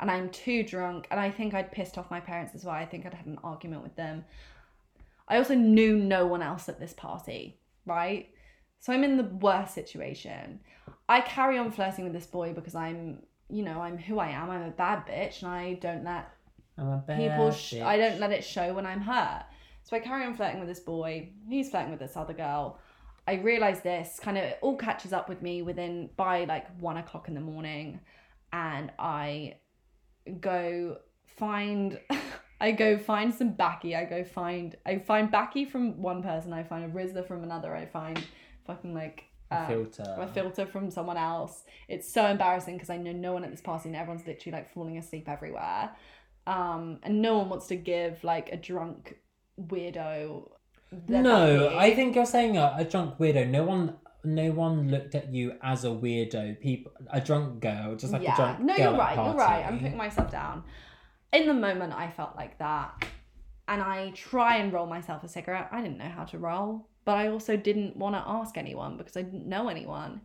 [0.00, 2.74] And I'm too drunk, and I think I'd pissed off my parents as well.
[2.74, 4.24] I think I'd had an argument with them.
[5.26, 8.28] I also knew no one else at this party, right?
[8.80, 10.60] So I'm in the worst situation.
[11.08, 14.50] I carry on flirting with this boy because I'm, you know, I'm who I am.
[14.50, 16.28] I'm a bad bitch, and I don't let
[16.76, 17.50] I'm a bad people.
[17.50, 17.82] Sh- bitch.
[17.82, 19.44] I don't let it show when I'm hurt.
[19.82, 21.30] So I carry on flirting with this boy.
[21.48, 22.78] He's flirting with this other girl.
[23.28, 26.96] I realize this kind of it all catches up with me within by like one
[26.96, 28.00] o'clock in the morning,
[28.54, 29.56] and I
[30.40, 32.00] go find.
[32.60, 33.94] I go find some backy.
[33.94, 34.76] I go find.
[34.86, 36.54] I find backy from one person.
[36.54, 37.76] I find a Rizla from another.
[37.76, 38.18] I find
[38.66, 40.16] fucking like A um, filter.
[40.18, 41.64] a filter from someone else.
[41.86, 44.72] It's so embarrassing because I know no one at this party and everyone's literally like
[44.72, 45.90] falling asleep everywhere.
[46.46, 49.18] Um, and no one wants to give like a drunk
[49.60, 50.48] weirdo.
[51.06, 51.76] No.
[51.76, 53.48] I think you're saying a, a drunk weirdo.
[53.48, 56.60] No one, no one looked at you as a weirdo.
[56.60, 59.16] People, a drunk girl, just like a drunk no, girl you're right.
[59.16, 59.64] You're right.
[59.66, 60.64] I'm putting myself down.
[61.32, 63.06] In the moment, I felt like that,
[63.68, 65.68] and I try and roll myself a cigarette.
[65.70, 69.16] I didn't know how to roll, but I also didn't want to ask anyone because
[69.16, 70.22] I didn't know anyone.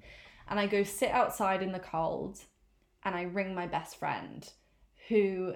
[0.50, 2.40] And I go sit outside in the cold,
[3.04, 4.50] and I ring my best friend,
[5.10, 5.56] who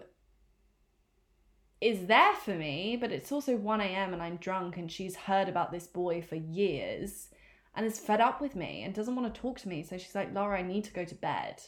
[1.80, 4.14] is there for me, but it's also 1 a.m.
[4.14, 7.30] and I'm drunk, and she's heard about this boy for years
[7.76, 9.84] and is fed up with me and doesn't want to talk to me.
[9.84, 11.62] So she's like, Laura, I need to go to bed.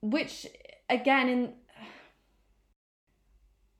[0.00, 0.46] Which,
[0.88, 1.52] again, in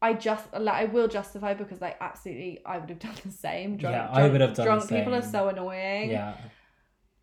[0.03, 3.79] I just like I will justify because like absolutely I would have done the same.
[3.79, 6.11] Drunk, Yeah, I would have done the Drunk people are so annoying.
[6.11, 6.37] Yeah,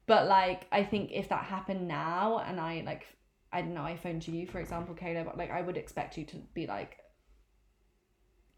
[0.08, 3.06] But like I think if that happened now and I like
[3.52, 6.26] I don't know, I phoned you for example, Kayla, but like I would expect you
[6.26, 6.98] to be like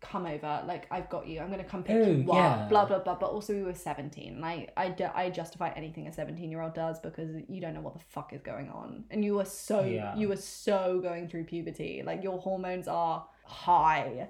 [0.02, 2.34] come over, like I've got you, I'm gonna come pick Oh, you yeah.
[2.64, 3.16] up, blah blah blah.
[3.16, 6.62] But also we were 17 and I I, ju- I justify anything a 17 year
[6.62, 9.06] old does because you don't know what the fuck is going on.
[9.10, 10.16] And you were so Yeah.
[10.16, 12.04] you were so going through puberty.
[12.06, 14.28] Like your hormones are high.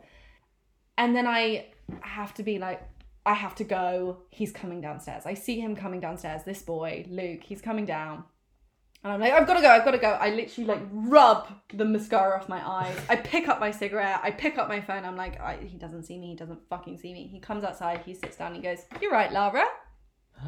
[0.97, 1.66] And then I
[2.01, 2.82] have to be like,
[3.26, 4.20] I have to go.
[4.30, 5.26] He's coming downstairs.
[5.26, 6.43] I see him coming downstairs.
[6.45, 8.24] This boy, Luke, he's coming down.
[9.05, 10.09] And I'm like, I've got to go, I've got to go.
[10.09, 12.97] I literally like rub the mascara off my eyes.
[13.07, 14.19] I pick up my cigarette.
[14.23, 15.05] I pick up my phone.
[15.05, 16.29] I'm like, I, he doesn't see me.
[16.29, 17.27] He doesn't fucking see me.
[17.27, 18.01] He comes outside.
[18.03, 18.55] He sits down.
[18.55, 19.63] He goes, You're right, Laura.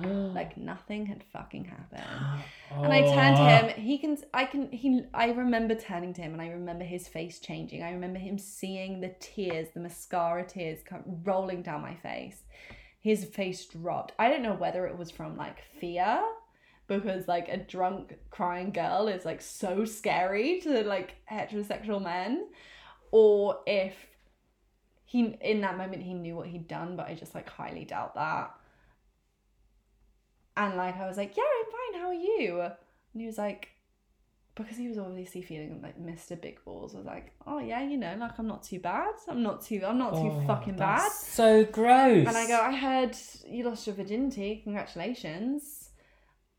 [0.01, 2.03] Like nothing had fucking happened.
[2.83, 3.45] And I turned to Oh.
[3.69, 3.81] him.
[3.81, 4.17] He can.
[4.33, 4.69] I can.
[4.71, 5.03] He.
[5.13, 7.81] I remember turning to him, and I remember his face changing.
[7.83, 12.41] I remember him seeing the tears, the mascara tears, come, rolling down my face.
[12.99, 14.11] His face dropped.
[14.19, 16.21] I don't know whether it was from like fear,
[16.88, 22.47] because like a drunk crying girl is like so scary to like heterosexual men,
[23.11, 23.93] or if
[25.05, 28.15] he in that moment he knew what he'd done, but I just like highly doubt
[28.15, 28.51] that.
[30.55, 32.01] And like I was like, yeah, I'm fine.
[32.01, 32.61] How are you?
[32.61, 33.69] And he was like,
[34.55, 36.39] because he was obviously feeling like Mr.
[36.39, 39.13] Big Balls was like, oh yeah, you know, like I'm not too bad.
[39.27, 39.81] I'm not too.
[39.85, 41.11] I'm not too Oh, fucking bad.
[41.11, 42.27] So gross.
[42.27, 43.15] And I go, I heard
[43.47, 44.61] you lost your virginity.
[44.63, 45.86] Congratulations.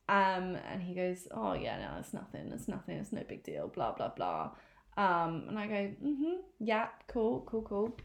[0.08, 2.50] Um, and he goes, oh yeah, no, it's nothing.
[2.52, 2.96] It's nothing.
[2.96, 3.68] It's no big deal.
[3.68, 4.52] Blah blah blah.
[4.96, 7.96] Um, and I go, mm-hmm, yeah, cool, cool, cool.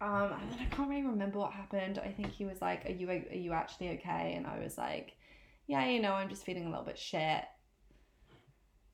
[0.00, 1.98] Um, and then I can't really remember what happened.
[1.98, 5.12] I think he was like, "Are you are you actually okay?" And I was like,
[5.66, 7.44] "Yeah, you know, I'm just feeling a little bit shit."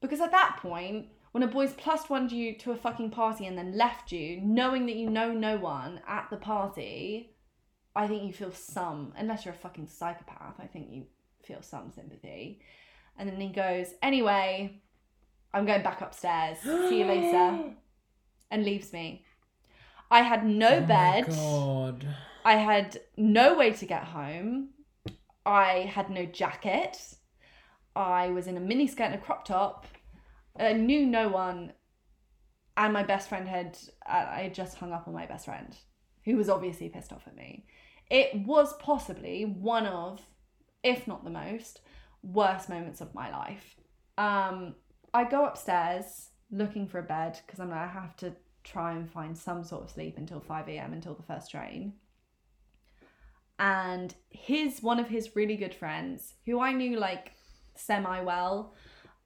[0.00, 3.56] Because at that point, when a boy's plus one you to a fucking party and
[3.56, 7.36] then left you, knowing that you know no one at the party,
[7.94, 11.06] I think you feel some, unless you're a fucking psychopath, I think you
[11.46, 12.60] feel some sympathy.
[13.18, 14.82] And then he goes, "Anyway,
[15.54, 16.58] I'm going back upstairs.
[16.58, 17.74] See you later,"
[18.50, 19.24] and leaves me.
[20.10, 21.26] I had no Oh bed.
[21.28, 22.06] God.
[22.44, 24.70] I had no way to get home.
[25.44, 27.14] I had no jacket.
[27.96, 29.86] I was in a mini skirt and a crop top.
[30.58, 31.72] I knew no one.
[32.76, 35.74] And my best friend had, uh, I had just hung up on my best friend,
[36.24, 37.64] who was obviously pissed off at me.
[38.10, 40.20] It was possibly one of,
[40.82, 41.80] if not the most,
[42.22, 43.76] worst moments of my life.
[44.18, 44.74] Um,
[45.12, 49.10] I go upstairs looking for a bed because I'm like, I have to try and
[49.10, 50.92] find some sort of sleep until 5 a.m.
[50.92, 51.94] until the first train.
[53.58, 57.32] And his one of his really good friends, who I knew like
[57.74, 58.74] semi well,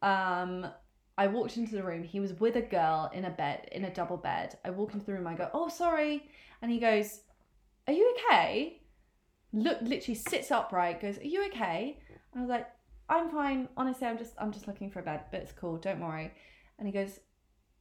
[0.02, 0.66] um,
[1.18, 2.04] I walked into the room.
[2.04, 4.56] He was with a girl in a bed, in a double bed.
[4.64, 5.26] I walk into the room.
[5.26, 6.30] I go, "Oh, sorry,"
[6.62, 7.22] and he goes,
[7.88, 8.79] "Are you okay?"
[9.52, 11.00] Look, literally sits upright.
[11.00, 12.00] Goes, "Are you okay?"
[12.34, 12.68] I was like,
[13.08, 13.68] "I'm fine.
[13.76, 15.76] Honestly, I'm just, I'm just looking for a bed, but it's cool.
[15.76, 16.32] Don't worry."
[16.78, 17.18] And he goes,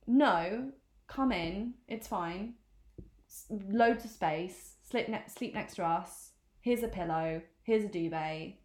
[0.07, 0.71] "No,
[1.07, 1.75] come in.
[1.87, 2.55] It's fine.
[3.29, 4.75] S- Loads of space.
[4.89, 6.31] Sleep, ne- sleep next to us.
[6.61, 7.41] Here's a pillow.
[7.63, 8.55] Here's a duvet.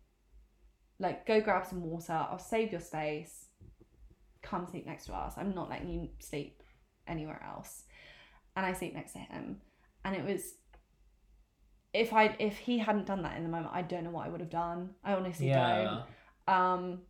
[0.99, 2.13] Like, go grab some water.
[2.13, 3.49] I'll save your space.
[4.43, 5.35] Come sleep next to us.
[5.37, 6.63] I'm not letting you sleep
[7.07, 7.85] anywhere else.
[8.57, 9.61] And I sleep next to him.
[10.05, 10.55] And it was
[11.95, 14.29] if I if he hadn't done that in the moment, I don't know what I
[14.29, 14.91] would have done.
[15.05, 16.03] I honestly Yeah.
[16.47, 16.57] don't.
[16.57, 17.03] Um,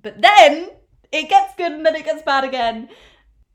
[0.00, 0.70] but then
[1.12, 2.88] it gets good and then it gets bad again.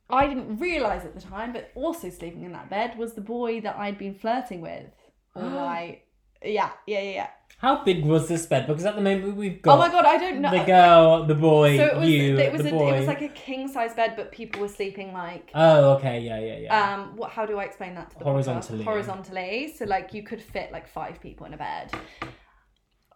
[0.09, 3.61] I didn't realize at the time, but also sleeping in that bed was the boy
[3.61, 4.91] that I'd been flirting with
[5.33, 6.02] all night.
[6.43, 7.27] Yeah, yeah, yeah, yeah.
[7.57, 8.67] How big was this bed?
[8.67, 10.51] Because at the moment we've got Oh my god, I don't know.
[10.51, 12.93] the girl, the boy, so it was you, it was the a, boy.
[12.93, 16.39] it was like a king size bed, but people were sleeping like oh, okay, yeah,
[16.39, 16.93] yeah, yeah.
[16.93, 18.79] um what how do I explain that to the Horizontally.
[18.79, 18.83] podcast?
[18.83, 21.91] horizontally so like you could fit like five people in a bed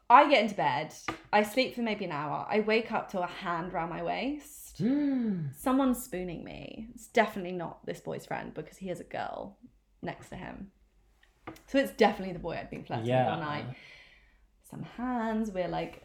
[0.10, 0.94] I get into bed
[1.34, 2.48] I sleep for maybe an hour.
[2.50, 4.82] I wake up to a hand around my waist.
[4.82, 5.54] Mm.
[5.56, 6.88] Someone's spooning me.
[6.96, 9.58] It's definitely not this boy's friend because he has a girl
[10.02, 10.72] next to him.
[11.68, 13.66] So it's definitely the boy I'd been flirting with all night.
[14.70, 16.04] Some hands, we're like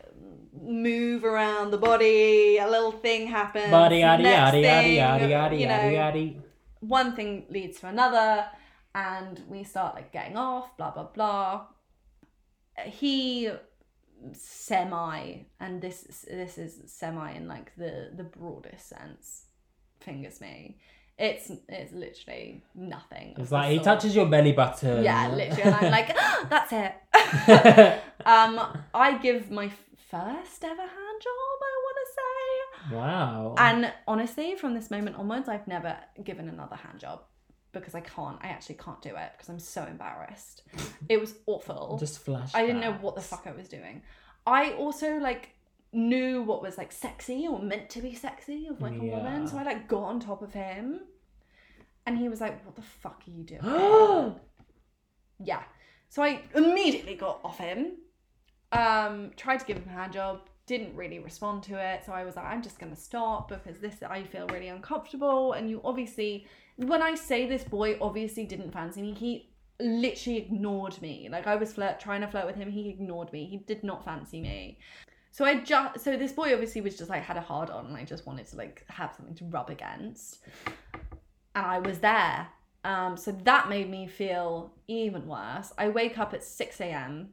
[0.61, 3.71] move around the body, a little thing happens.
[3.71, 6.43] Body, yaddy, yaddy, yaddy, yaddy, yaddy, know, yaddy, yaddy.
[6.81, 8.47] one thing leads to another
[8.95, 11.67] and we start like getting off blah blah blah
[12.85, 13.51] he
[14.33, 19.47] semi and this this is semi in like the the broadest sense
[20.01, 20.79] fingers me
[21.29, 23.85] it's it's literally nothing It's like he sort.
[23.85, 25.05] touches your belly button.
[25.05, 26.93] yeah literally and i'm like "Ah, that's it
[28.27, 28.53] um
[28.93, 29.69] i give my
[30.11, 33.55] first ever hand job i want to say wow.
[33.59, 37.21] and honestly, from this moment onwards, I've never given another hand job
[37.73, 38.39] because I can't.
[38.43, 40.63] I actually can't do it because I'm so embarrassed.
[41.09, 41.97] It was awful.
[42.01, 42.51] just flash.
[42.55, 44.03] I didn't know what the fuck I was doing.
[44.47, 45.51] I also like
[45.93, 49.59] knew what was like sexy or meant to be sexy of like a woman, so
[49.59, 51.01] I like got on top of him,
[52.07, 53.61] and he was like, "What the fuck are you doing?"
[55.45, 55.63] yeah.
[56.09, 57.93] So I immediately got off him.
[58.73, 62.05] Um, tried to give him a hand job, didn't really respond to it.
[62.05, 65.53] So I was like, I'm just gonna stop because this I feel really uncomfortable.
[65.53, 71.01] And you obviously, when I say this boy obviously didn't fancy me, he literally ignored
[71.03, 71.29] me.
[71.31, 73.45] Like I was flirt trying to flirt with him, he ignored me.
[73.47, 74.79] He did not fancy me.
[75.33, 77.97] So I just so this boy obviously was just like had a hard on and
[77.97, 80.41] I just wanted to like have something to rub against.
[81.55, 82.49] And I was there.
[82.85, 85.73] Um, so that made me feel even worse.
[85.79, 87.31] I wake up at 6 a.m.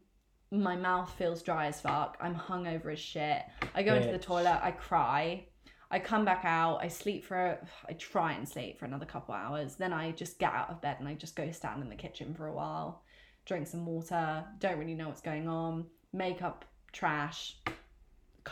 [0.52, 2.18] My mouth feels dry as fuck.
[2.22, 3.42] I'm hungover as shit.
[3.76, 5.46] I go into the toilet, I cry.
[5.92, 9.76] I come back out, I sleep for, I try and sleep for another couple hours.
[9.76, 12.34] Then I just get out of bed and I just go stand in the kitchen
[12.36, 13.04] for a while,
[13.46, 17.56] drink some water, don't really know what's going on, makeup trash,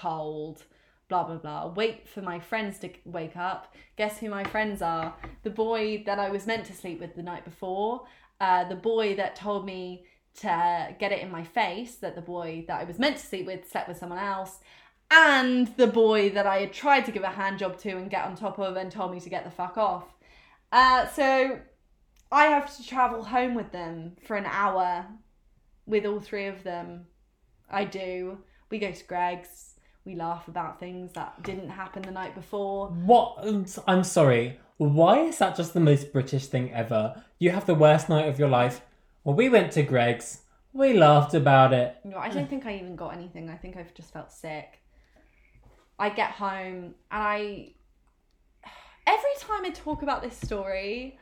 [0.02, 0.64] cold,
[1.10, 1.68] blah blah blah.
[1.74, 3.76] Wait for my friends to wake up.
[3.98, 5.14] Guess who my friends are?
[5.44, 8.06] The boy that I was meant to sleep with the night before,
[8.40, 10.06] uh, the boy that told me
[10.42, 13.46] to get it in my face that the boy that I was meant to sleep
[13.48, 14.60] with slept with someone else,
[15.10, 18.26] and the boy that I had tried to give a hand job to and get
[18.26, 20.14] on top of and told me to get the fuck off.
[20.72, 21.60] Uh, so
[22.32, 25.08] I have to travel home with them for an hour
[25.86, 27.08] with all three of them.
[27.70, 28.40] I do.
[28.70, 29.76] We go to Greggs.
[30.08, 32.88] We laugh about things that didn't happen the night before.
[32.88, 33.40] What?
[33.42, 34.58] Um, I'm sorry.
[34.78, 37.22] Why is that just the most British thing ever?
[37.40, 38.80] You have the worst night of your life.
[39.26, 40.44] Well, we went to Greggs.
[40.72, 41.98] We laughed about it.
[42.06, 43.50] No, I don't think I even got anything.
[43.50, 44.80] I think I've just felt sick.
[46.00, 47.74] I get home and I.
[49.06, 51.20] Every time I talk about this story,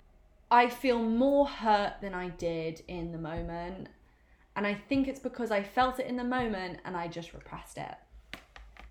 [0.51, 3.87] I feel more hurt than I did in the moment.
[4.55, 7.79] And I think it's because I felt it in the moment and I just repressed
[7.79, 7.95] it.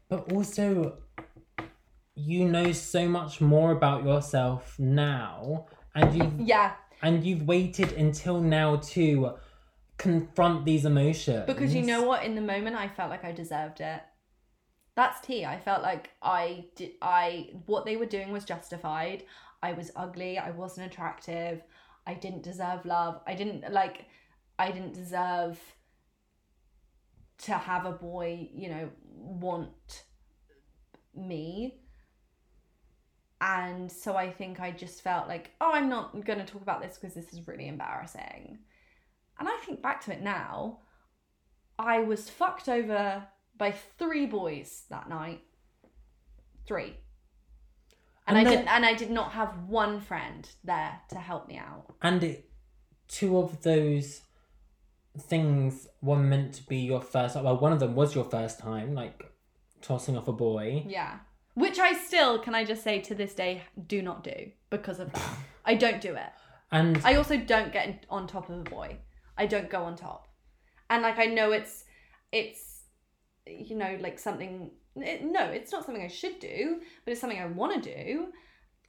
[0.08, 0.98] But also,
[2.14, 8.40] you know so much more about yourself now, and you've Yeah, and you've waited until
[8.40, 9.34] now to
[9.98, 11.44] confront these emotions.
[11.46, 12.24] Because you know what?
[12.24, 14.00] In the moment, I felt like I deserved it.
[14.96, 15.44] That's tea.
[15.44, 16.92] I felt like I did.
[17.02, 19.24] I what they were doing was justified.
[19.62, 20.38] I was ugly.
[20.38, 21.62] I wasn't attractive.
[22.06, 23.20] I didn't deserve love.
[23.26, 24.06] I didn't like.
[24.58, 25.58] I didn't deserve
[27.38, 28.48] to have a boy.
[28.52, 30.04] You know, want
[31.14, 31.80] me.
[33.40, 36.80] And so I think I just felt like, oh, I'm not going to talk about
[36.80, 38.58] this because this is really embarrassing.
[39.38, 40.78] And I think back to it now,
[41.78, 45.42] I was fucked over by three boys that night.
[46.66, 46.96] Three.
[48.26, 51.58] And, And I didn't and I did not have one friend there to help me
[51.58, 51.94] out.
[52.00, 52.48] and it,
[53.06, 54.22] two of those
[55.18, 57.36] things were meant to be your first.
[57.36, 59.24] Well, one of them was your first time, like
[59.80, 60.84] tossing off a boy.
[60.86, 61.18] Yeah.
[61.54, 65.12] Which I still, can I just say to this day, do not do because of
[65.12, 65.36] that.
[65.64, 66.30] I don't do it.
[66.72, 68.96] And I also don't get in- on top of a boy.
[69.38, 70.28] I don't go on top.
[70.90, 71.84] And like I know it's
[72.32, 72.82] it's
[73.46, 77.38] you know like something it, no, it's not something I should do, but it's something
[77.40, 78.28] I want to do.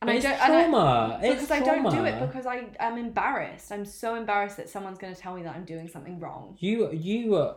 [0.02, 1.20] And but I it's don't I- trauma.
[1.24, 3.72] it's because I don't do it because I am embarrassed.
[3.72, 6.58] I'm so embarrassed that someone's going to tell me that I'm doing something wrong.
[6.60, 7.52] You you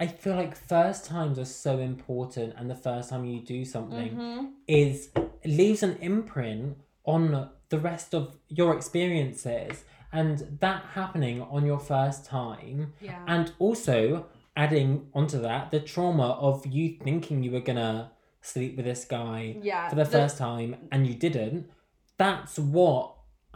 [0.00, 4.10] I feel like first times are so important and the first time you do something
[4.12, 4.46] Mm-hmm.
[4.68, 5.10] is
[5.44, 12.24] leaves an imprint on the rest of your experiences and that happening on your first
[12.26, 13.22] time Yeah.
[13.26, 14.26] and also
[14.56, 18.10] adding onto that the trauma of you thinking you were gonna
[18.52, 19.88] sleep with this guy yeah.
[19.88, 21.68] for the first time and you didn't
[22.16, 23.14] that's what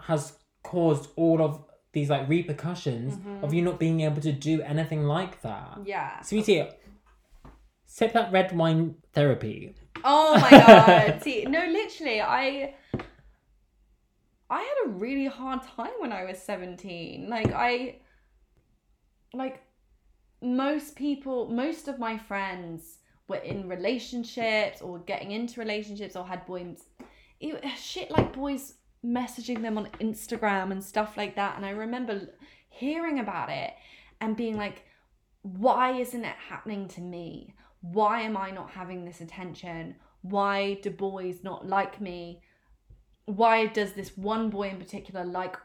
[0.09, 0.23] has
[0.63, 3.45] caused all of these like repercussions Mm-hmm.
[3.45, 6.21] of you not being able to do anything like that Yeah.
[6.23, 6.69] sweetie
[7.85, 9.75] Sip that red wine therapy.
[10.03, 11.23] Oh my god.
[11.23, 12.75] See, no, literally, I
[14.49, 17.29] I had a really hard time when I was 17.
[17.29, 17.97] Like I
[19.35, 19.61] like
[20.41, 22.99] most people, most of my friends
[23.33, 26.85] were in relationships or getting into relationships or had boys
[27.41, 28.75] it, shit like boys
[29.05, 32.29] messaging them on Instagram and stuff like that and I remember
[32.69, 33.73] hearing about it
[34.21, 34.85] and being like
[35.43, 37.55] why isn't it happening to me?
[37.81, 39.97] Why am I not having this attention?
[40.23, 42.43] Why do boys not like me?
[43.25, 45.57] Why does this one boy in particular like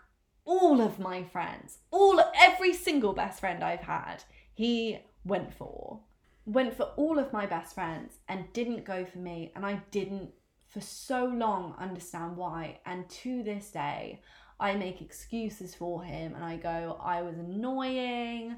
[0.45, 1.78] all of my friends?
[1.91, 4.24] All every single best friend I've had,
[4.55, 5.99] he went for.
[6.47, 10.31] Went for all of my best friends and didn't go for me and I didn't
[10.69, 14.21] for so long understand why and to this day
[14.59, 18.57] I make excuses for him and I go I was annoying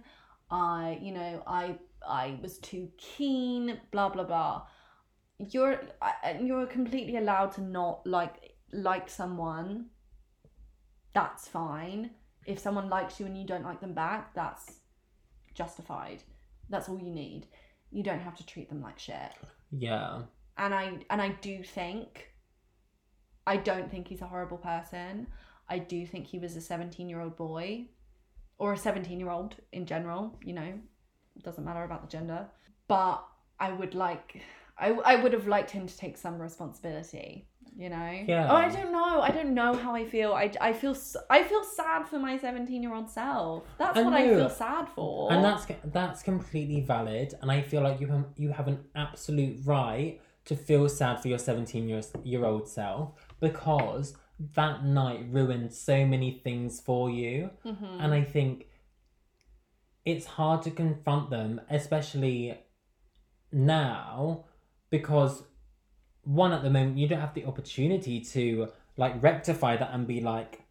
[0.51, 1.77] I, you know, I
[2.07, 4.63] I was too keen, blah blah blah.
[5.37, 5.81] You're
[6.23, 9.87] and you're completely allowed to not like like someone.
[11.13, 12.11] That's fine.
[12.45, 14.71] If someone likes you and you don't like them back, that's
[15.53, 16.23] justified.
[16.69, 17.47] That's all you need.
[17.91, 19.31] You don't have to treat them like shit.
[19.71, 20.21] Yeah.
[20.57, 22.33] And I and I do think
[23.47, 25.27] I don't think he's a horrible person.
[25.67, 27.87] I do think he was a 17-year-old boy
[28.59, 30.73] or a 17 year old in general, you know,
[31.35, 32.47] it doesn't matter about the gender.
[32.87, 33.25] But
[33.59, 34.43] I would like,
[34.77, 37.47] I, I would have liked him to take some responsibility,
[37.80, 38.23] you know?
[38.27, 38.51] Yeah.
[38.51, 39.21] Oh, I don't know.
[39.21, 40.34] I don't know how I feel.
[40.34, 40.95] I, I feel
[41.30, 43.63] I feel sad for my 17 year old self.
[43.77, 45.32] That's I what I feel sad for.
[45.32, 49.61] And that's that's completely valid, and I feel like you have you have an absolute
[49.65, 54.13] right to feel sad for your seventeen year year old self because
[54.55, 58.03] that night ruined so many things for you, Mhm.
[58.03, 58.67] and I think
[60.03, 62.57] it's hard to confront them, especially
[63.51, 64.45] now,
[64.89, 65.43] because
[66.24, 70.22] one at the moment you don't have the opportunity to like rectify that and be
[70.22, 70.61] like,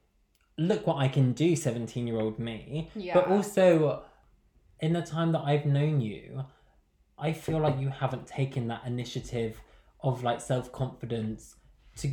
[0.57, 2.91] look what I can do, seventeen year old me.
[2.95, 3.15] Yeah.
[3.15, 4.03] But also,
[4.81, 6.45] in the time that I've known you,
[7.19, 9.61] I feel like you haven't taken that initiative
[10.01, 11.57] of like self confidence
[11.99, 12.13] to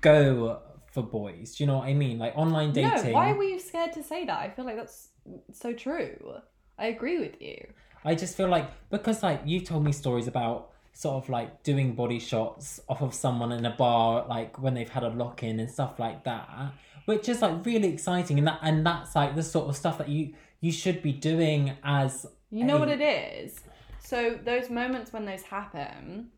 [0.00, 1.56] go for boys.
[1.56, 2.18] Do you know what I mean?
[2.18, 3.12] Like online dating.
[3.12, 4.38] No, why were you scared to say that?
[4.38, 5.08] I feel like that's
[5.52, 6.34] so true.
[6.78, 7.66] I agree with you.
[8.04, 11.92] I just feel like because like you've told me stories about sort of like doing
[11.94, 15.58] body shots off of someone in a bar, like when they've had a lock in
[15.60, 16.72] and stuff like that,
[17.04, 20.08] which is like really exciting, and that and that's like the sort of stuff that
[20.08, 23.60] you you should be doing as You know a- what it is?
[23.98, 26.28] So those moments when those happen,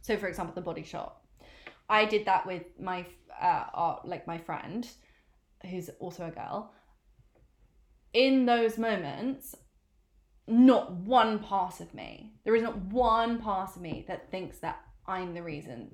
[0.00, 1.18] so for example, the body shot,
[1.88, 3.04] I did that with my
[3.40, 4.88] uh, uh like my friend,
[5.70, 6.72] who's also a girl.
[8.14, 9.54] In those moments,
[10.46, 14.80] not one part of me, there is not one part of me that thinks that
[15.06, 15.90] I'm the reason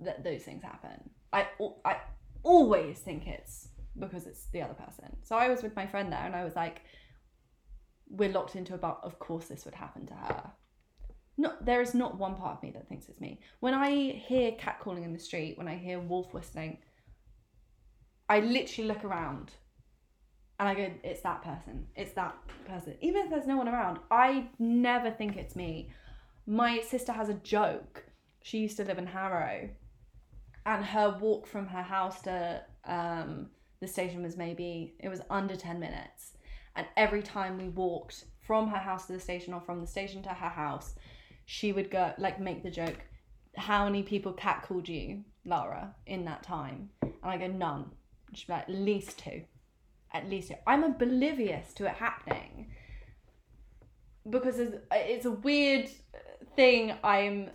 [0.00, 1.10] that those things happen.
[1.32, 1.46] I
[1.84, 1.98] I
[2.42, 5.16] always think it's because it's the other person.
[5.22, 6.82] So I was with my friend there, and I was like
[8.10, 10.50] we're locked into a bar, of course this would happen to her.
[11.38, 13.40] No, there is not one part of me that thinks it's me.
[13.60, 16.78] When I hear cat calling in the street, when I hear wolf whistling,
[18.28, 19.52] I literally look around
[20.60, 21.86] and I go, it's that person.
[21.96, 22.36] It's that
[22.68, 22.94] person.
[23.00, 25.90] Even if there's no one around, I never think it's me.
[26.46, 28.04] My sister has a joke.
[28.42, 29.68] She used to live in Harrow,
[30.66, 33.48] and her walk from her house to um,
[33.80, 36.32] the station was maybe, it was under 10 minutes
[36.76, 40.22] and every time we walked from her house to the station or from the station
[40.22, 40.94] to her house
[41.46, 42.98] she would go like make the joke
[43.56, 47.90] how many people catcalled you lara in that time and i go none
[48.34, 49.42] she'd be like at least two
[50.12, 52.70] at least i'm oblivious to it happening
[54.28, 54.58] because
[54.92, 55.88] it's, a weird
[56.56, 57.50] thing i'm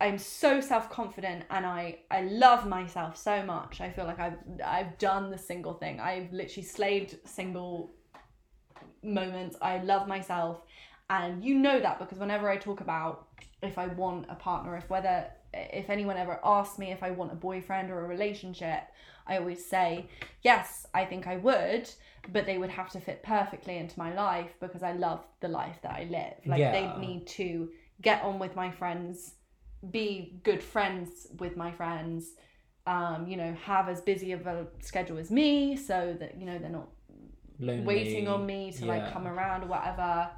[0.00, 4.96] i'm so self-confident and i i love myself so much i feel like i've i've
[4.98, 7.90] done the single thing i've literally slaved single
[9.02, 9.56] moments.
[9.60, 10.62] I love myself.
[11.10, 13.28] And you know that because whenever I talk about
[13.62, 17.32] if I want a partner, if whether if anyone ever asks me if I want
[17.32, 18.82] a boyfriend or a relationship,
[19.26, 20.08] I always say,
[20.42, 21.88] yes, I think I would,
[22.32, 25.76] but they would have to fit perfectly into my life because I love the life
[25.82, 26.34] that I live.
[26.46, 26.72] Like Yeah.
[26.72, 27.70] they need to
[28.00, 29.34] get on with my friends,
[29.90, 32.34] be good friends with my friends,
[32.86, 36.58] um, you know, have as busy of a schedule as me so that, you know,
[36.58, 36.88] they're not
[37.58, 37.84] lonely.
[37.84, 40.30] waiting on me to like come around or whatever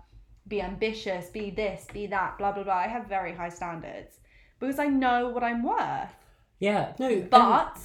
[0.48, 4.18] be ambitious be this be that blah blah blah i have very high standards
[4.60, 6.14] because i know what i'm worth.
[6.60, 7.78] Yeah, no, and- but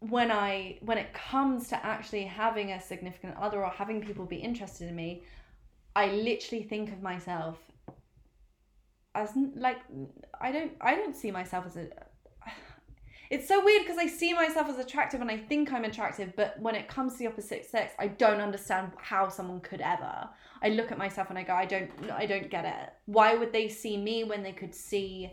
[0.00, 4.36] when i when it comes to actually having a significant other or having people be
[4.36, 5.22] interested in me
[5.96, 7.58] i literally think of myself
[9.14, 9.78] as like
[10.38, 11.88] I don't I don't see myself as a
[13.30, 16.58] it's so weird because I see myself as attractive and I think I'm attractive, but
[16.60, 20.28] when it comes to the opposite sex, I don't understand how someone could ever.
[20.62, 22.92] I look at myself and I go, I don't I don't get it.
[23.06, 25.32] Why would they see me when they could see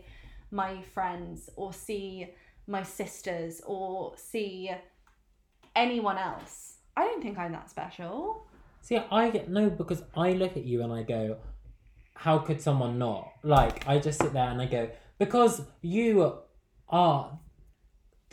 [0.50, 2.28] my friends or see
[2.66, 4.70] my sisters or see
[5.74, 6.78] anyone else?
[6.96, 8.46] I don't think I'm that special.
[8.80, 11.38] See, I get no because I look at you and I go,
[12.14, 13.32] how could someone not?
[13.42, 16.38] Like, I just sit there and I go, because you
[16.88, 17.38] are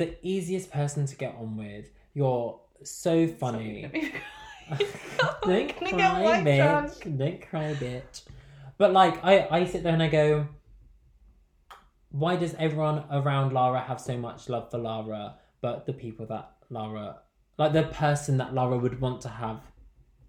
[0.02, 1.86] the easiest person to get on with.
[2.16, 3.88] You're so funny.
[5.44, 7.18] Don't cry, bitch.
[7.18, 8.24] Don't cry, bitch.
[8.80, 10.48] But like, I, I sit there and I go,
[12.10, 16.52] why does everyone around Lara have so much love for Lara, but the people that
[16.72, 17.20] Lara,
[17.60, 19.62] like the person that Lara would want to have,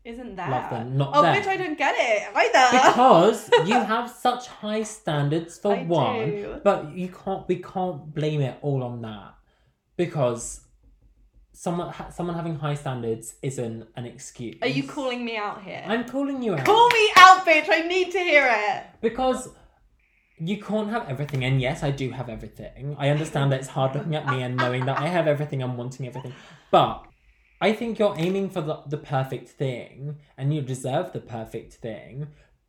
[0.05, 0.51] Isn't that?
[0.51, 1.35] love them, not Oh, them?
[1.35, 2.89] bitch, I don't get it either.
[2.93, 6.61] because you have such high standards for I one, do.
[6.63, 7.49] but you can't.
[7.49, 9.35] We can't blame it all on that
[9.97, 10.61] because
[11.53, 14.57] someone someone having high standards isn't an excuse.
[14.63, 15.83] Are you calling me out here?
[15.87, 17.67] I'm calling you out Call me out, bitch.
[17.69, 18.85] I need to hear it.
[19.01, 19.49] because
[20.39, 21.45] you can't have everything.
[21.45, 22.97] And yes, I do have everything.
[22.99, 25.77] I understand that it's hard looking at me and knowing that I have everything and
[25.79, 26.35] wanting everything,
[26.71, 27.05] but.
[27.61, 32.27] I think you're aiming for the, the perfect thing and you deserve the perfect thing,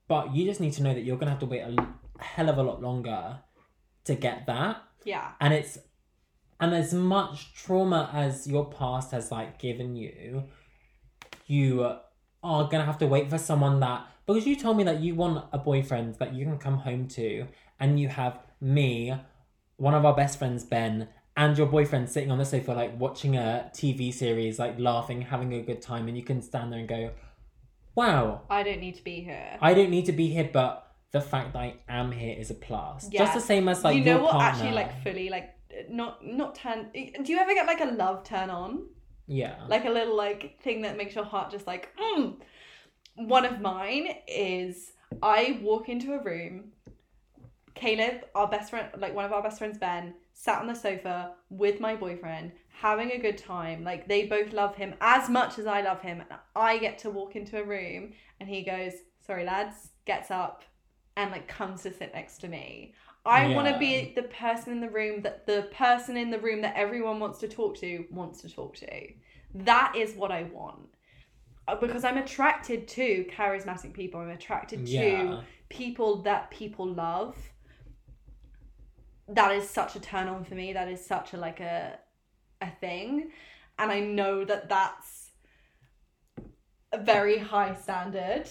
[0.08, 1.76] but you just need to know that you're going to have to wait a
[2.20, 3.40] hell of a lot longer
[4.06, 4.84] to get that.
[5.04, 5.32] Yeah.
[5.42, 5.80] And it's
[6.60, 10.44] and as much trauma as your past has like given you,
[11.48, 11.84] you
[12.44, 15.16] are going to have to wait for someone that because you told me that you
[15.16, 17.46] want a boyfriend that you can come home to
[17.80, 19.14] and you have me,
[19.78, 23.36] one of our best friends Ben, and your boyfriend sitting on the sofa like watching
[23.36, 26.88] a TV series, like laughing, having a good time, and you can stand there and
[26.88, 27.12] go,
[27.96, 29.58] Wow, I don't need to be here.
[29.62, 32.56] I don't need to be here, but the fact that I am here is a
[32.56, 33.08] plus.
[33.12, 33.20] Yeah.
[33.20, 34.32] Just the same as like you know what?
[34.32, 34.48] partner.
[34.48, 35.53] Actually, like fully, like
[35.90, 36.90] not not turn.
[36.94, 38.86] Do you ever get like a love turn on?
[39.28, 39.56] yeah.
[39.68, 41.90] Like a little like thing that makes your heart just like.
[41.98, 42.36] Mm.
[43.16, 46.72] One of mine is I walk into a room.
[47.76, 51.34] Caleb, our best friend, like one of our best friends, Ben, sat on the sofa
[51.50, 53.84] with my boyfriend, having a good time.
[53.84, 56.20] Like they both love him as much as I love him.
[56.22, 58.94] And I get to walk into a room and he goes,
[59.26, 60.64] Sorry, lads, gets up
[61.16, 62.94] and like comes to sit next to me.
[63.26, 66.62] I want to be the person in the room that the person in the room
[66.62, 69.14] that everyone wants to talk to wants to talk to.
[69.56, 70.90] That is what I want.
[71.68, 74.20] Uh, Because I'm attracted to charismatic people.
[74.20, 77.38] I'm attracted to people that people love.
[79.30, 80.74] That is such a turn on for me.
[80.74, 82.00] That is such a like a
[82.62, 83.32] a thing.
[83.80, 85.32] And i know that that's
[86.92, 88.50] a very high standard.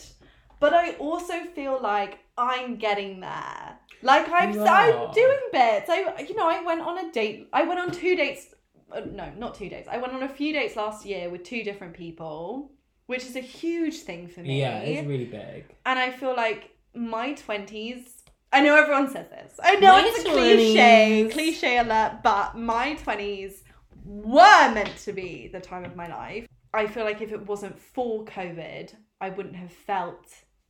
[0.60, 6.34] But i also feel like i'm getting there like i'm i'm doing bits i you
[6.36, 8.54] know i went on a date i went on two dates
[8.92, 11.62] uh, no not two dates i went on a few dates last year with two
[11.62, 12.70] different people
[13.06, 15.64] which is a huge thing for me Yeah, it's really big.
[15.84, 18.22] and I feel like my twenties.
[18.52, 19.58] I know everyone says this.
[19.62, 23.64] I know My it's a cliche, cliche alert, but my twenties
[24.04, 26.46] were meant to be the time of my life.
[26.72, 30.26] I feel like if it wasn't for COVID, I wouldn't have felt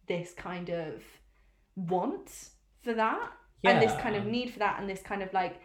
[0.08, 1.02] this kind of
[1.76, 2.48] want
[2.82, 3.32] for that
[3.64, 5.60] and this kind of need for that and this kind of like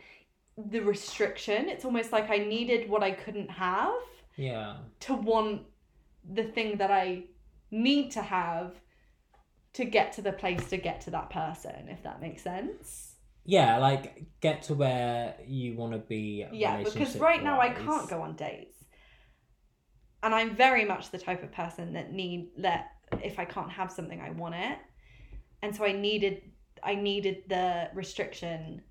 [0.58, 1.70] the restriction.
[1.70, 3.94] It's almost like I needed what I couldn't have
[4.36, 4.78] Yeah.
[5.02, 5.64] to want
[6.24, 7.24] the thing that I
[7.72, 8.76] need to have
[9.74, 13.16] to get to the place to get to that person, if that makes sense.
[13.46, 16.46] Yeah, like get to where you want to be.
[16.52, 18.84] Yeah, because right now I can't go on dates.
[20.24, 22.88] And I'm very much the type of person that need that
[23.24, 24.78] if I can't have something I want it.
[25.62, 26.42] And so I needed
[26.84, 28.82] I needed the restriction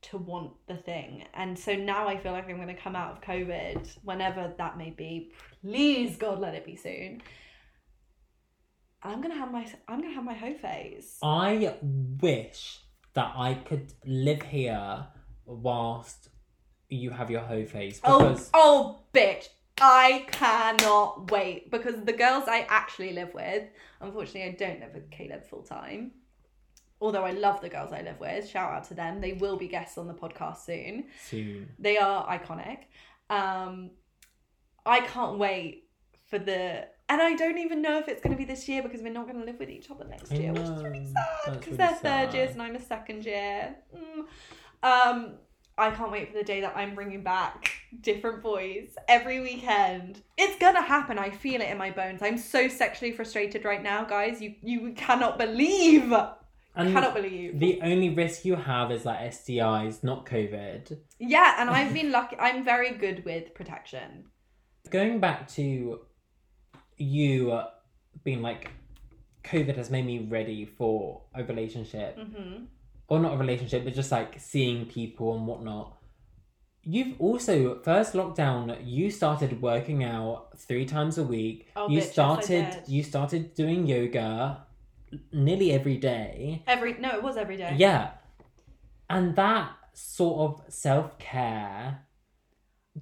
[0.00, 1.24] to want the thing.
[1.34, 4.78] And so now I feel like I'm going to come out of COVID whenever that
[4.78, 5.32] may be.
[5.62, 7.22] Please God let it be soon.
[9.02, 11.18] And I'm going to have my I'm to have my hoe phase.
[11.22, 12.80] I wish
[13.14, 15.06] that I could live here
[15.44, 16.28] whilst
[16.88, 19.48] you have your hoe face Oh, because oh, bitch.
[19.80, 23.64] I cannot wait because the girls I actually live with,
[24.00, 26.12] unfortunately, I don't live with Caleb full time.
[27.00, 29.20] Although I love the girls I live with, shout out to them.
[29.20, 31.04] They will be guests on the podcast soon.
[31.22, 31.68] soon.
[31.78, 32.78] They are iconic.
[33.30, 33.90] Um,
[34.84, 35.84] I can't wait
[36.24, 39.00] for the, and I don't even know if it's going to be this year because
[39.00, 41.52] we're not going to live with each other next I year, which is really sad
[41.52, 42.34] because really they're third sad.
[42.34, 43.76] years and I'm a second year.
[43.96, 44.24] Mm.
[44.82, 45.34] Um,
[45.78, 47.70] I can't wait for the day that I'm bringing back
[48.00, 50.22] different boys every weekend.
[50.36, 51.18] It's gonna happen.
[51.18, 52.20] I feel it in my bones.
[52.22, 54.40] I'm so sexually frustrated right now, guys.
[54.42, 56.12] You you cannot believe.
[56.12, 57.58] I And Cannot believe.
[57.58, 60.96] the only risk you have is like STIs, not COVID.
[61.18, 62.36] Yeah, and I've been lucky.
[62.38, 64.26] I'm very good with protection.
[64.90, 65.98] Going back to
[66.96, 67.62] you
[68.24, 68.70] being like,
[69.44, 72.64] COVID has made me ready for a relationship, hmm
[73.08, 75.96] or not a relationship, but just like seeing people and whatnot.
[76.82, 78.78] You've also first lockdown.
[78.84, 81.68] You started working out three times a week.
[81.76, 82.70] Oh, you bitch, yes, started.
[82.70, 82.88] did.
[82.88, 84.64] you started doing yoga
[85.32, 86.62] nearly every day.
[86.66, 87.74] Every no, it was every day.
[87.76, 88.10] Yeah.
[89.10, 92.07] And that sort of self care